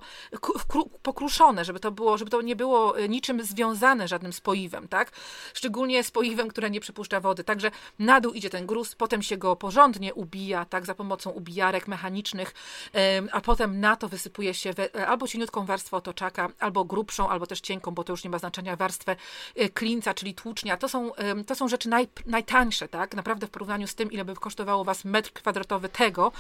[1.04, 5.12] pokruszone, żeby to było, żeby to nie było e, niczym związane żadnym spoiwem, tak?
[5.54, 7.44] Szczególnie spoiwem, które nie przepuszcza wody.
[7.44, 11.88] Także na dół idzie ten gruz, potem się go porządnie ubija, tak, za pomocą ubijarek
[11.88, 12.54] mechanicznych,
[13.32, 17.48] a potem na to wysypuje się we, e, albo cieniutką warstwę otoczaka, albo grubszą, albo
[17.48, 19.16] też cienką, bo to już nie ma znaczenia, warstwę
[19.56, 20.78] e, klinca, czyli tłucznia.
[20.78, 21.12] To są,
[21.48, 23.16] to są rzeczy naj, najtańsze, tak?
[23.16, 26.32] Naprawdę w porównaniu z tym, ile by kosztowało was metr kwadratowy tego,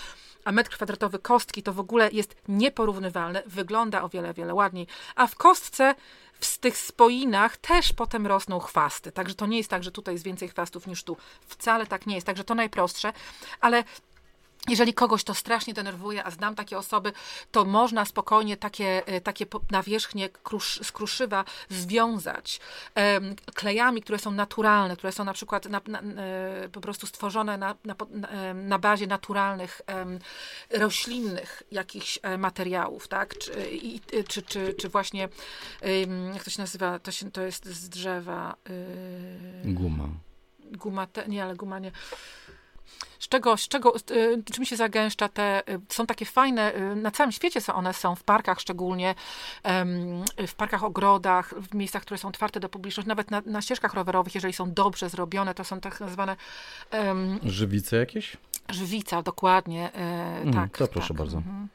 [0.46, 4.88] a metr kwadratowy kostki to w ogóle jest nieporównywalne, wygląda o wiele, wiele ładniej.
[5.16, 5.96] A w kostce
[6.40, 9.12] w tych spoinach też potem rosną chwasty.
[9.12, 11.18] Także to nie jest tak, że tutaj jest więcej chwastów niż tu.
[11.48, 12.28] Wcale tak nie jest.
[12.28, 13.14] Także to najprostsze,
[13.62, 13.84] ale
[14.68, 17.12] jeżeli kogoś to strasznie denerwuje, a znam takie osoby,
[17.51, 22.60] to można spokojnie takie, e, takie nawierzchnie krusz, z kruszywa związać
[22.95, 27.57] em, klejami, które są naturalne, które są na przykład na, na, e, po prostu stworzone
[27.57, 27.76] na,
[28.53, 30.20] na, bazie naturalnych, em,
[30.70, 33.38] roślinnych jakichś e, materiałów, tak?
[33.38, 35.30] Czy, i, czy, czy, czy właśnie,
[35.82, 40.07] em, jak to się nazywa, to, się, to jest z drzewa, y, Guma.
[40.72, 41.91] guma, te, nie, ale guma nie.
[43.20, 47.12] Z czego, z czego, y, czym się zagęszcza te, y, są takie fajne, y, na
[47.12, 49.16] całym świecie są one są, w parkach szczególnie,
[50.48, 54.36] w parkach, ogrodach, w miejscach, które są otwarte do publiczności, nawet na, na ścieżkach rowerowych,
[54.36, 56.36] jeżeli są dobrze zrobione, to są tak nazwane
[56.92, 58.38] em, Żywice jakieś?
[58.70, 60.78] żywica, dokładnie, e, tak.
[60.78, 61.18] to proszę tak.
[61.18, 61.38] bardzo.
[61.38, 61.68] Mhm.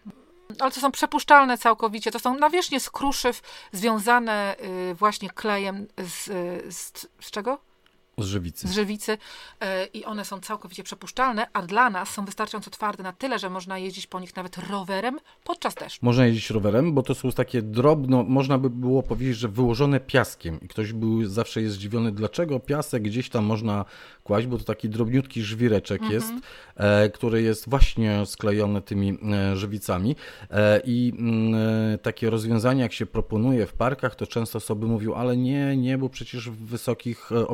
[0.61, 3.43] Ale to są przepuszczalne całkowicie, to są nawierzchnie z kruszyw
[3.73, 4.57] związane
[4.95, 6.25] właśnie klejem z,
[6.75, 7.59] z, z czego?
[8.19, 8.69] Z żywicy.
[8.69, 9.19] z żywicy
[9.61, 13.51] e, i one są całkowicie przepuszczalne, a dla nas są wystarczająco twarde na tyle, że
[13.51, 15.99] można jeździć po nich nawet rowerem podczas deszczu.
[16.03, 20.61] Można jeździć rowerem, bo to są takie drobno, można by było powiedzieć, że wyłożone piaskiem.
[20.61, 23.85] I ktoś był zawsze jest zdziwiony, dlaczego piasek gdzieś tam można
[24.25, 26.33] kłaść, bo to taki drobniutki żwireczek jest,
[26.77, 30.17] e, który jest właśnie sklejony tymi e, żywicami.
[30.51, 31.55] E, I mm,
[31.95, 35.99] e, takie rozwiązanie, jak się proponuje w parkach, to często osoby mówią, ale nie, nie,
[35.99, 37.47] bo przecież w wysokich e,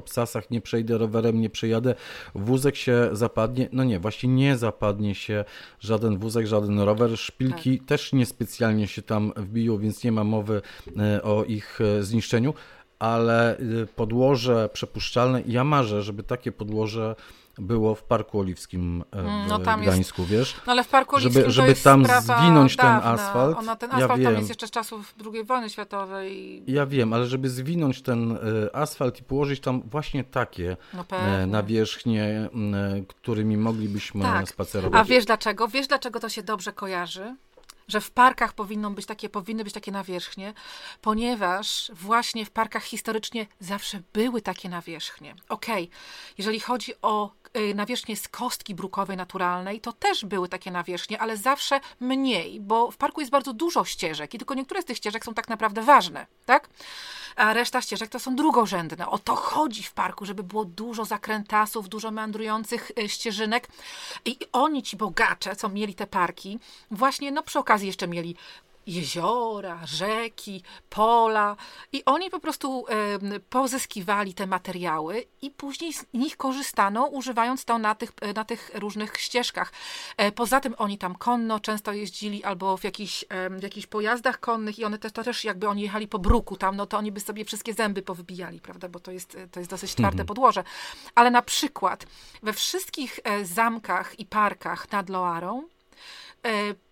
[0.50, 1.94] nie przejdę rowerem, nie przejadę,
[2.34, 3.68] wózek się zapadnie.
[3.72, 5.44] No nie, właśnie nie zapadnie się
[5.80, 7.18] żaden wózek, żaden rower.
[7.18, 10.62] Szpilki też niespecjalnie się tam wbiją, więc nie ma mowy
[10.98, 12.54] e, o ich e, zniszczeniu,
[12.98, 13.60] ale e,
[13.96, 17.16] podłoże przepuszczalne, ja marzę, żeby takie podłoże
[17.60, 20.56] było w Parku Oliwskim e, w no tam jest- Gdańsku, wiesz?
[20.66, 23.10] No ale w Parku Żeby- Oliwskim to żeby jest tam sprawa zwinąć ten dawna.
[23.10, 24.34] asfalt, Ona, ten ja asfalt tam wiem.
[24.36, 26.62] jest jeszcze z czasów II wojny światowej.
[26.66, 31.46] Ja wiem, ale żeby zwinąć ten e, asfalt i położyć tam właśnie takie No e,
[31.46, 32.48] nawierzchnie,
[33.08, 34.48] którymi moglibyśmy Tak.
[34.48, 35.00] spacerować.
[35.00, 35.68] A wiesz dlaczego?
[35.68, 37.36] Wiesz dlaczego to się dobrze kojarzy?
[37.88, 40.54] Że w parkach powinno być takie, powinny być takie nawierzchnie,
[41.02, 45.34] ponieważ właśnie w parkach historycznie zawsze były takie nawierzchnie.
[45.48, 45.90] Okej,
[46.38, 47.30] jeżeli chodzi o
[47.74, 52.96] nawierzchnie z kostki brukowej naturalnej, to też były takie nawierzchnie, ale zawsze mniej, bo w
[52.96, 56.26] parku jest bardzo dużo ścieżek i tylko niektóre z tych ścieżek są tak naprawdę ważne,
[56.46, 56.68] tak?
[57.36, 59.08] A reszta ścieżek to są drugorzędne.
[59.08, 63.68] O to chodzi w parku, żeby było dużo zakrętasów, dużo meandrujących y, ścieżynek
[64.24, 66.58] i oni, ci bogacze, co mieli te parki,
[66.90, 68.36] właśnie no przy okazji jeszcze mieli
[68.94, 71.56] jeziora, rzeki, pola
[71.92, 72.84] i oni po prostu
[73.50, 79.20] pozyskiwali te materiały i później z nich korzystano, używając to na tych, na tych różnych
[79.20, 79.72] ścieżkach.
[80.16, 84.78] E, poza tym oni tam konno często jeździli albo w jakichś, w jakichś pojazdach konnych
[84.78, 87.20] i one też, to też jakby oni jechali po bruku tam, no to oni by
[87.20, 90.26] sobie wszystkie zęby powybijali, prawda, bo to jest, to jest dosyć twarde mhm.
[90.26, 90.64] podłoże.
[91.14, 92.06] Ale na przykład
[92.42, 95.62] we wszystkich e, zamkach i parkach nad Loarą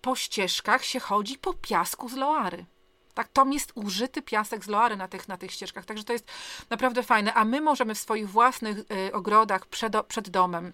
[0.01, 2.65] po ścieżkach się chodzi po piasku z Loary.
[3.15, 6.31] Tak, tam jest użyty piasek z Loary na tych, na tych ścieżkach, także to jest
[6.71, 7.35] naprawdę fajne.
[7.35, 10.73] A my możemy w swoich własnych y, ogrodach przed, przed domem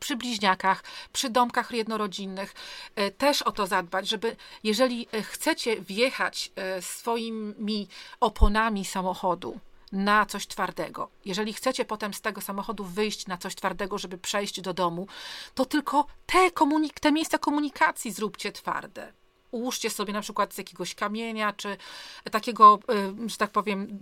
[0.00, 2.54] przy bliźniakach, przy domkach jednorodzinnych
[3.00, 7.88] y, też o to zadbać, żeby jeżeli chcecie wjechać swoimi
[8.20, 9.60] oponami samochodu
[9.94, 11.10] na coś twardego.
[11.24, 15.06] Jeżeli chcecie potem z tego samochodu wyjść na coś twardego, żeby przejść do domu,
[15.54, 19.12] to tylko te, komunik- te miejsca komunikacji zróbcie twarde
[19.54, 21.76] ułóżcie sobie na przykład z jakiegoś kamienia, czy
[22.30, 22.78] takiego,
[23.24, 23.98] y, że tak powiem,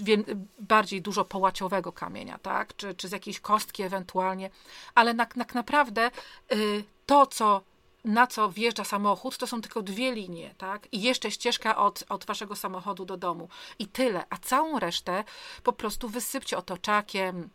[0.59, 2.77] bardziej dużo połaciowego kamienia, tak?
[2.77, 4.51] Czy, czy z jakiejś kostki ewentualnie,
[4.95, 6.11] ale tak na, naprawdę
[6.53, 7.63] y, to, co
[8.05, 10.89] na co wjeżdża samochód, to są tylko dwie linie, tak?
[10.93, 13.49] I jeszcze ścieżka od, od waszego samochodu do domu.
[13.79, 14.25] I tyle.
[14.31, 15.25] A całą resztę
[15.63, 17.49] po prostu wysypcie otoczakiem,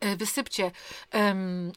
[0.00, 0.70] e, wysypcie
[1.14, 1.72] um,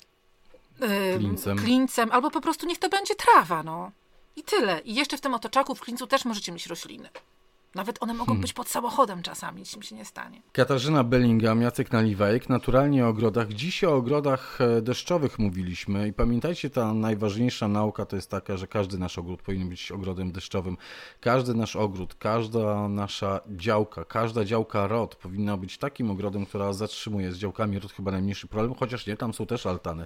[0.81, 1.57] um, klincem.
[1.57, 3.91] klincem, albo po prostu niech to będzie trawa, no.
[4.35, 4.79] I tyle.
[4.79, 7.09] I jeszcze w tym otoczaku, w klincu też możecie mieć rośliny.
[7.77, 8.41] Nawet one mogą hmm.
[8.41, 10.41] być pod samochodem czasami, nic im się nie stanie.
[10.51, 13.53] Katarzyna Bellingham, Jacek Naliwajek, naturalnie o ogrodach.
[13.53, 18.67] Dziś o ogrodach e, deszczowych mówiliśmy i pamiętajcie, ta najważniejsza nauka to jest taka, że
[18.67, 20.77] każdy nasz ogród powinien być ogrodem deszczowym.
[21.21, 27.31] Każdy nasz ogród, każda nasza działka, każda działka ROT powinna być takim ogrodem, która zatrzymuje.
[27.31, 30.05] Z działkami ROT chyba najmniejszy problem, chociaż nie, tam są też altany.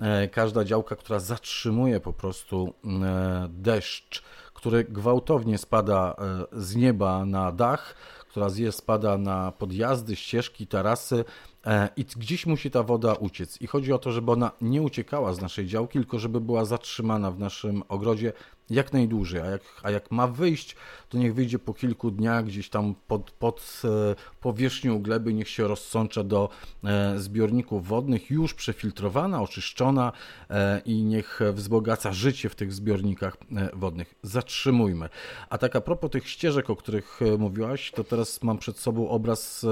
[0.00, 4.22] E, każda działka, która zatrzymuje po prostu e, deszcz,
[4.54, 6.16] który gwałtownie spada
[6.52, 7.94] z nieba na dach,
[8.28, 11.24] która zje spada na podjazdy, ścieżki, tarasy
[11.66, 13.60] e, i gdzieś musi ta woda uciec.
[13.60, 17.30] I chodzi o to, żeby ona nie uciekała z naszej działki, tylko żeby była zatrzymana
[17.30, 18.32] w naszym ogrodzie
[18.70, 19.40] jak najdłużej.
[19.40, 20.76] A jak, a jak ma wyjść,
[21.12, 25.68] to niech wyjdzie po kilku dniach gdzieś tam pod, pod e, powierzchnią gleby, niech się
[25.68, 26.48] rozsącza do
[26.84, 30.12] e, zbiorników wodnych, już przefiltrowana, oczyszczona
[30.50, 33.36] e, i niech wzbogaca życie w tych zbiornikach
[33.72, 34.14] wodnych.
[34.22, 35.08] Zatrzymujmy.
[35.50, 39.66] A tak a propos tych ścieżek, o których mówiłaś, to teraz mam przed sobą obraz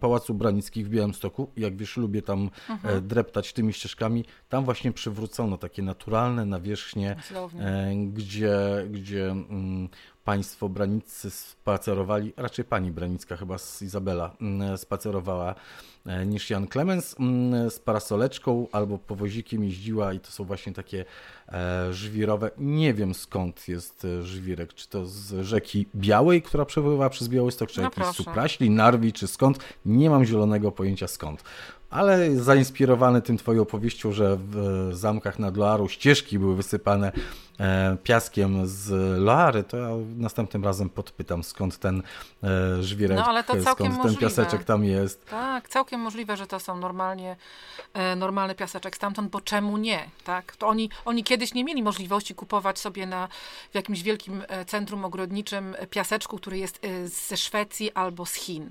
[0.00, 1.50] Pałacu Branickich w Białymstoku.
[1.56, 3.08] Jak wiesz, lubię tam mhm.
[3.08, 4.24] dreptać tymi ścieżkami.
[4.48, 7.16] Tam właśnie przywrócono takie naturalne nawierzchnie,
[8.12, 8.58] gdzie,
[8.90, 9.88] gdzie mm,
[10.30, 15.54] państwo branicy spacerowali, raczej pani Branicka chyba z Izabela mm, spacerowała
[16.06, 21.04] e, niż Jan Klemens mm, z parasoleczką albo powozikiem jeździła i to są właśnie takie
[21.48, 22.50] e, żwirowe.
[22.58, 27.70] Nie wiem skąd jest e, żwirek, czy to z rzeki Białej, która przepływa przez Białystok,
[27.70, 29.58] czy no jakiś Supraśli, Narwi, czy skąd.
[29.84, 31.44] Nie mam zielonego pojęcia skąd
[31.90, 37.12] ale zainspirowany tym twoją opowieścią, że w zamkach nad Loarą ścieżki były wysypane
[37.60, 42.02] e, piaskiem z Loary, to ja następnym razem podpytam, skąd ten
[42.42, 44.08] e, żwirek, no, ale to skąd możliwe.
[44.08, 45.26] ten piaseczek tam jest.
[45.26, 47.36] Tak, całkiem możliwe, że to są normalnie,
[47.94, 50.56] e, normalny piaseczek stamtąd, bo czemu nie, tak?
[50.56, 53.28] To oni, oni kiedyś nie mieli możliwości kupować sobie na,
[53.70, 58.70] w jakimś wielkim centrum ogrodniczym piaseczku, który jest ze Szwecji albo z Chin.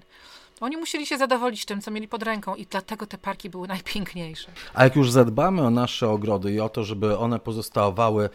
[0.62, 4.51] Oni musieli się zadowolić tym, co mieli pod ręką i dlatego te parki były najpiękniejsze.
[4.74, 8.30] A jak już zadbamy o nasze ogrody i o to, żeby one pozostawały e,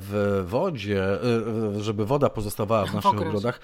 [0.00, 3.60] w wodzie, e, żeby woda pozostawała w naszych w ogrodach,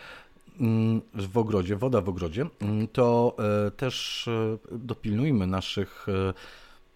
[0.60, 3.36] mm, w ogrodzie, woda w ogrodzie, mm, to
[3.66, 4.28] e, też
[4.72, 6.06] dopilnujmy naszych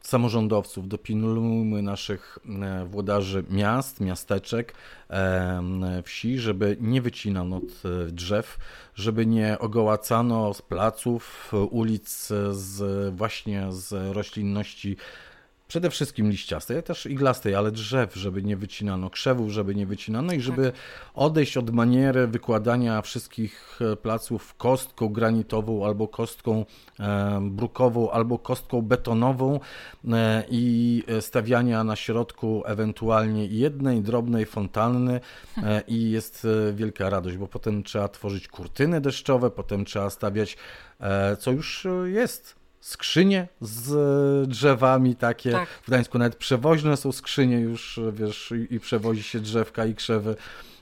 [0.03, 4.75] samorządowców, dopilnujmy naszych e, włodarzy miast, miasteczek,
[5.11, 8.59] e, wsi, żeby nie wycinano e, drzew,
[8.95, 14.97] żeby nie ogołacano z placów, ulic z właśnie z roślinności
[15.71, 20.41] Przede wszystkim liściastej, też iglastej, ale drzew, żeby nie wycinano, krzewów, żeby nie wycinano i
[20.41, 20.81] żeby tak.
[21.15, 26.65] odejść od maniery wykładania wszystkich e, placów kostką granitową albo kostką
[27.01, 29.61] e, brukową albo kostką betonową
[30.13, 35.21] e, i stawiania na środku ewentualnie jednej drobnej fontanny
[35.89, 40.57] i jest wielka radość, bo potem trzeba tworzyć kurtyny deszczowe, potem trzeba stawiać,
[41.39, 45.53] co już jest skrzynie z drzewami takie.
[45.53, 45.69] Tak.
[45.69, 50.37] W Gdańsku nawet przewoźne są skrzynie już, wiesz, i przewozi się drzewka i krzewy.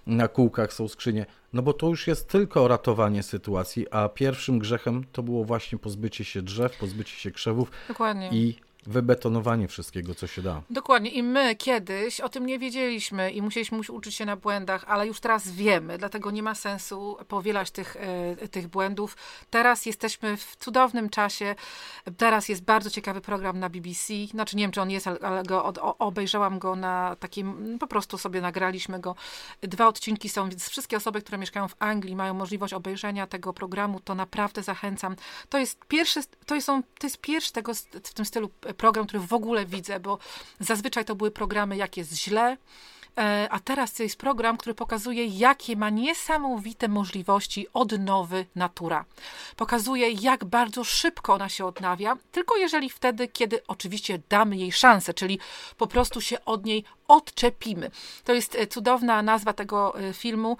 [0.07, 1.27] Na kółkach są skrzynie.
[1.53, 6.25] No bo to już jest tylko ratowanie sytuacji, a pierwszym grzechem to było właśnie pozbycie
[6.25, 8.31] się drzew, pozbycie się krzewów Dokładnie.
[8.33, 10.63] i wybetonowanie wszystkiego, co się da.
[10.71, 11.11] Dokładnie.
[11.11, 15.21] I my kiedyś o tym nie wiedzieliśmy i musieliśmy uczyć się na błędach, ale już
[15.21, 19.17] teraz wiemy, dlatego nie ma sensu powielać tych, e, tych błędów.
[19.51, 21.55] Teraz jesteśmy w cudownym czasie.
[22.17, 24.13] Teraz jest bardzo ciekawy program na BBC.
[24.31, 28.19] Znaczy nie wiem, czy on jest, ale go od, obejrzałam go na takim, po prostu
[28.19, 29.15] sobie nagraliśmy go.
[29.61, 34.01] Dwa odcinki są, więc wszystkie osoby, które mieszkają w Anglii, mają możliwość obejrzenia tego programu,
[34.01, 35.17] to naprawdę zachęcam.
[35.49, 37.75] To jest pierwszy, to, są, to jest pierwszy tego
[38.05, 40.19] w tym stylu program, który w ogóle widzę, bo
[40.61, 42.57] zazwyczaj to były programy, jak jest źle,
[43.19, 49.05] e, a teraz jest program, który pokazuje, jakie ma niesamowite możliwości odnowy natura.
[49.57, 55.15] Pokazuje, jak bardzo szybko ona się odnawia, tylko jeżeli wtedy, kiedy oczywiście damy jej szansę,
[55.15, 55.39] czyli
[55.77, 57.91] po prostu się od niej odczepimy.
[58.25, 60.57] To jest e, cudowna nazwa tego e, filmu.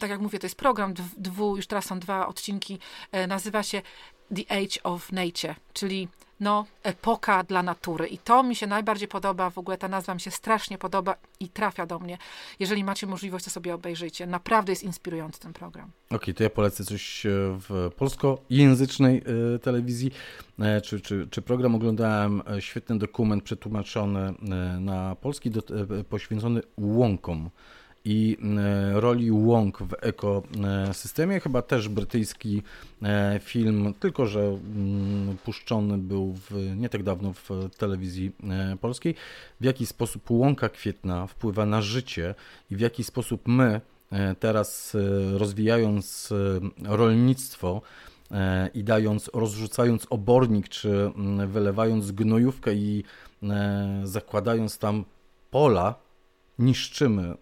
[0.00, 2.78] Tak jak mówię, to jest program dwu, już teraz są dwa odcinki.
[3.28, 3.82] Nazywa się
[4.34, 6.08] The Age of Nature, czyli
[6.40, 8.06] no, epoka dla natury.
[8.06, 11.48] I to mi się najbardziej podoba, w ogóle ta nazwa mi się strasznie podoba i
[11.48, 12.18] trafia do mnie.
[12.58, 14.26] Jeżeli macie możliwość, to sobie obejrzyjcie.
[14.26, 15.90] Naprawdę jest inspirujący ten program.
[16.06, 17.30] Okej, okay, to ja polecę coś e,
[17.68, 19.22] w polskojęzycznej
[19.54, 20.10] e, telewizji.
[20.58, 24.34] E, czy, czy, czy program oglądałem świetny dokument przetłumaczony
[24.80, 25.62] na polski, do,
[26.08, 27.50] poświęcony łąkom
[28.04, 31.40] i e, roli łąk w ekosystemie.
[31.40, 32.62] Chyba też brytyjski
[33.02, 37.48] e, film, tylko że mm, puszczony był w, nie tak dawno w
[37.78, 39.14] telewizji e, polskiej.
[39.60, 42.34] W jaki sposób łąka kwietna wpływa na życie
[42.70, 43.80] i w jaki sposób my
[44.40, 44.96] teraz
[45.34, 46.32] rozwijając
[46.84, 47.82] rolnictwo,
[48.74, 53.04] i dając, rozrzucając obornik, czy mm, wylewając gnojówkę i
[54.04, 55.04] zakładając tam
[55.50, 55.94] pola,
[56.60, 57.34] niszczymy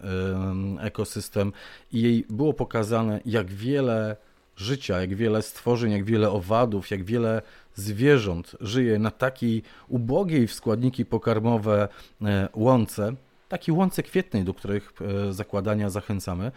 [0.81, 1.53] ekosystem.
[1.93, 4.17] I jej było pokazane, jak wiele
[4.57, 7.43] życia, jak wiele stworzeń, jak wiele owadów, jak wiele
[7.75, 11.89] zwierząt żyje na takiej ubogiej w składniki pokarmowe
[12.23, 13.15] e, łące,
[13.49, 16.53] takiej łące kwietnej, do których e, zakładania zachęcamy,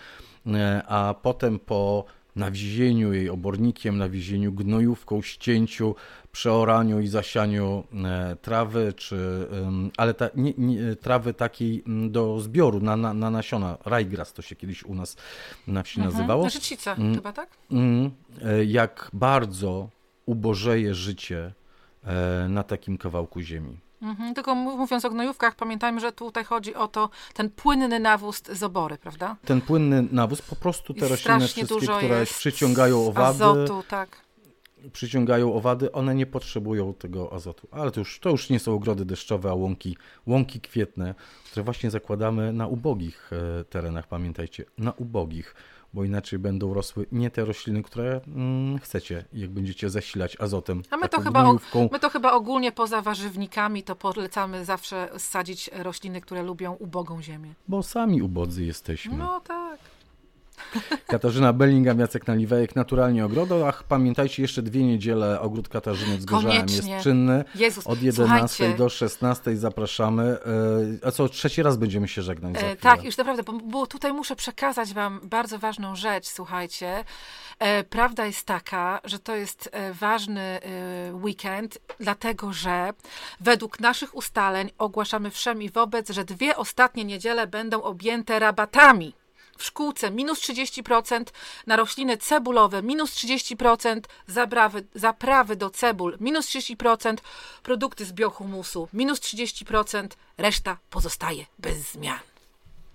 [0.47, 2.05] e, a potem po
[2.35, 5.95] nawiezieniu jej obornikiem, nawiezieniu gnojówką, ścięciu,
[6.31, 9.47] przeoraniu i zasianiu e, trawy, czy,
[9.97, 13.77] ale ta, nie, nie, trawy takiej do zbioru na, na, na, nasiona.
[13.85, 15.17] Rajgras to się kiedyś u nas
[15.67, 16.15] na wsi mhm.
[16.15, 16.49] nazywało.
[16.49, 17.49] Rzecznica mm, chyba, tak?
[17.71, 18.11] Mm,
[18.41, 19.89] e, jak bardzo
[20.25, 21.53] ubożeje życie
[22.03, 23.77] e, na takim kawałku ziemi.
[24.01, 28.63] Mhm, tylko mówiąc o gnojówkach, pamiętajmy, że tutaj chodzi o to, ten płynny nawóz z
[28.63, 29.35] obory, prawda?
[29.45, 31.65] Ten płynny nawóz, po prostu te rośliny wszystkie,
[31.97, 33.27] które przyciągają owady.
[33.27, 34.21] Azotu, tak.
[34.93, 37.67] Przyciągają owady, one nie potrzebują tego azotu.
[37.71, 39.97] Ale to już, to już nie są ogrody deszczowe, a łąki,
[40.27, 41.15] łąki kwietne,
[41.51, 45.55] które właśnie zakładamy na ubogich e, terenach, pamiętajcie, na ubogich
[45.93, 50.83] bo inaczej będą rosły nie te rośliny, które mm, chcecie, jak będziecie zasilać azotem.
[50.91, 51.53] A my to, chyba,
[51.91, 57.53] my to chyba ogólnie poza warzywnikami to polecamy zawsze sadzić rośliny, które lubią ubogą ziemię.
[57.67, 59.17] Bo sami ubodzy jesteśmy.
[59.17, 59.79] No tak.
[61.07, 63.83] Katarzyna Bellingham, Jacek Naliwejek, Naturalnie Ogrodach.
[63.83, 67.43] Pamiętajcie, jeszcze dwie niedziele Ogród Katarzyny z Gorzałem jest czynny.
[67.55, 68.77] Jezus, Od 11 słuchajcie.
[68.77, 70.23] do 16 zapraszamy.
[70.23, 73.87] E, a co, trzeci raz będziemy się żegnać za e, Tak, już naprawdę, bo, bo
[73.87, 77.03] tutaj muszę przekazać wam bardzo ważną rzecz, słuchajcie.
[77.59, 80.59] E, prawda jest taka, że to jest ważny
[81.13, 82.93] weekend, dlatego że
[83.39, 89.13] według naszych ustaleń ogłaszamy wszem i wobec, że dwie ostatnie niedziele będą objęte rabatami
[89.61, 91.23] w szkółce minus 30%,
[91.67, 97.17] na rośliny cebulowe minus 30%, zaprawy, zaprawy do cebul minus 30%,
[97.63, 100.07] produkty z biohumusu minus 30%,
[100.37, 102.19] reszta pozostaje bez zmian.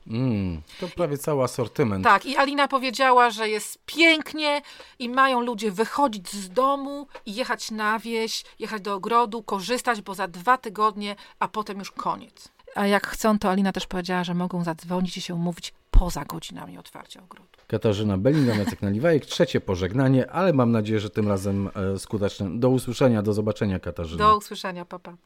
[0.07, 2.05] Mm, to prawie cały asortyment.
[2.05, 4.63] Tak, i Alina powiedziała, że jest pięknie
[4.99, 10.15] i mają ludzie wychodzić z domu i jechać na wieś, jechać do ogrodu, korzystać, bo
[10.15, 12.49] za dwa tygodnie, a potem już koniec.
[12.75, 16.79] A jak chcą, to Alina też powiedziała, że mogą zadzwonić i się umówić poza godzinami
[16.79, 17.49] otwarcia ogrodu.
[17.67, 22.59] Katarzyna Bellingham, Jacek Naliwajek, trzecie pożegnanie, ale mam nadzieję, że tym razem e, skuteczne.
[22.59, 24.25] Do usłyszenia, do zobaczenia Katarzyna.
[24.25, 25.17] Do usłyszenia, papa.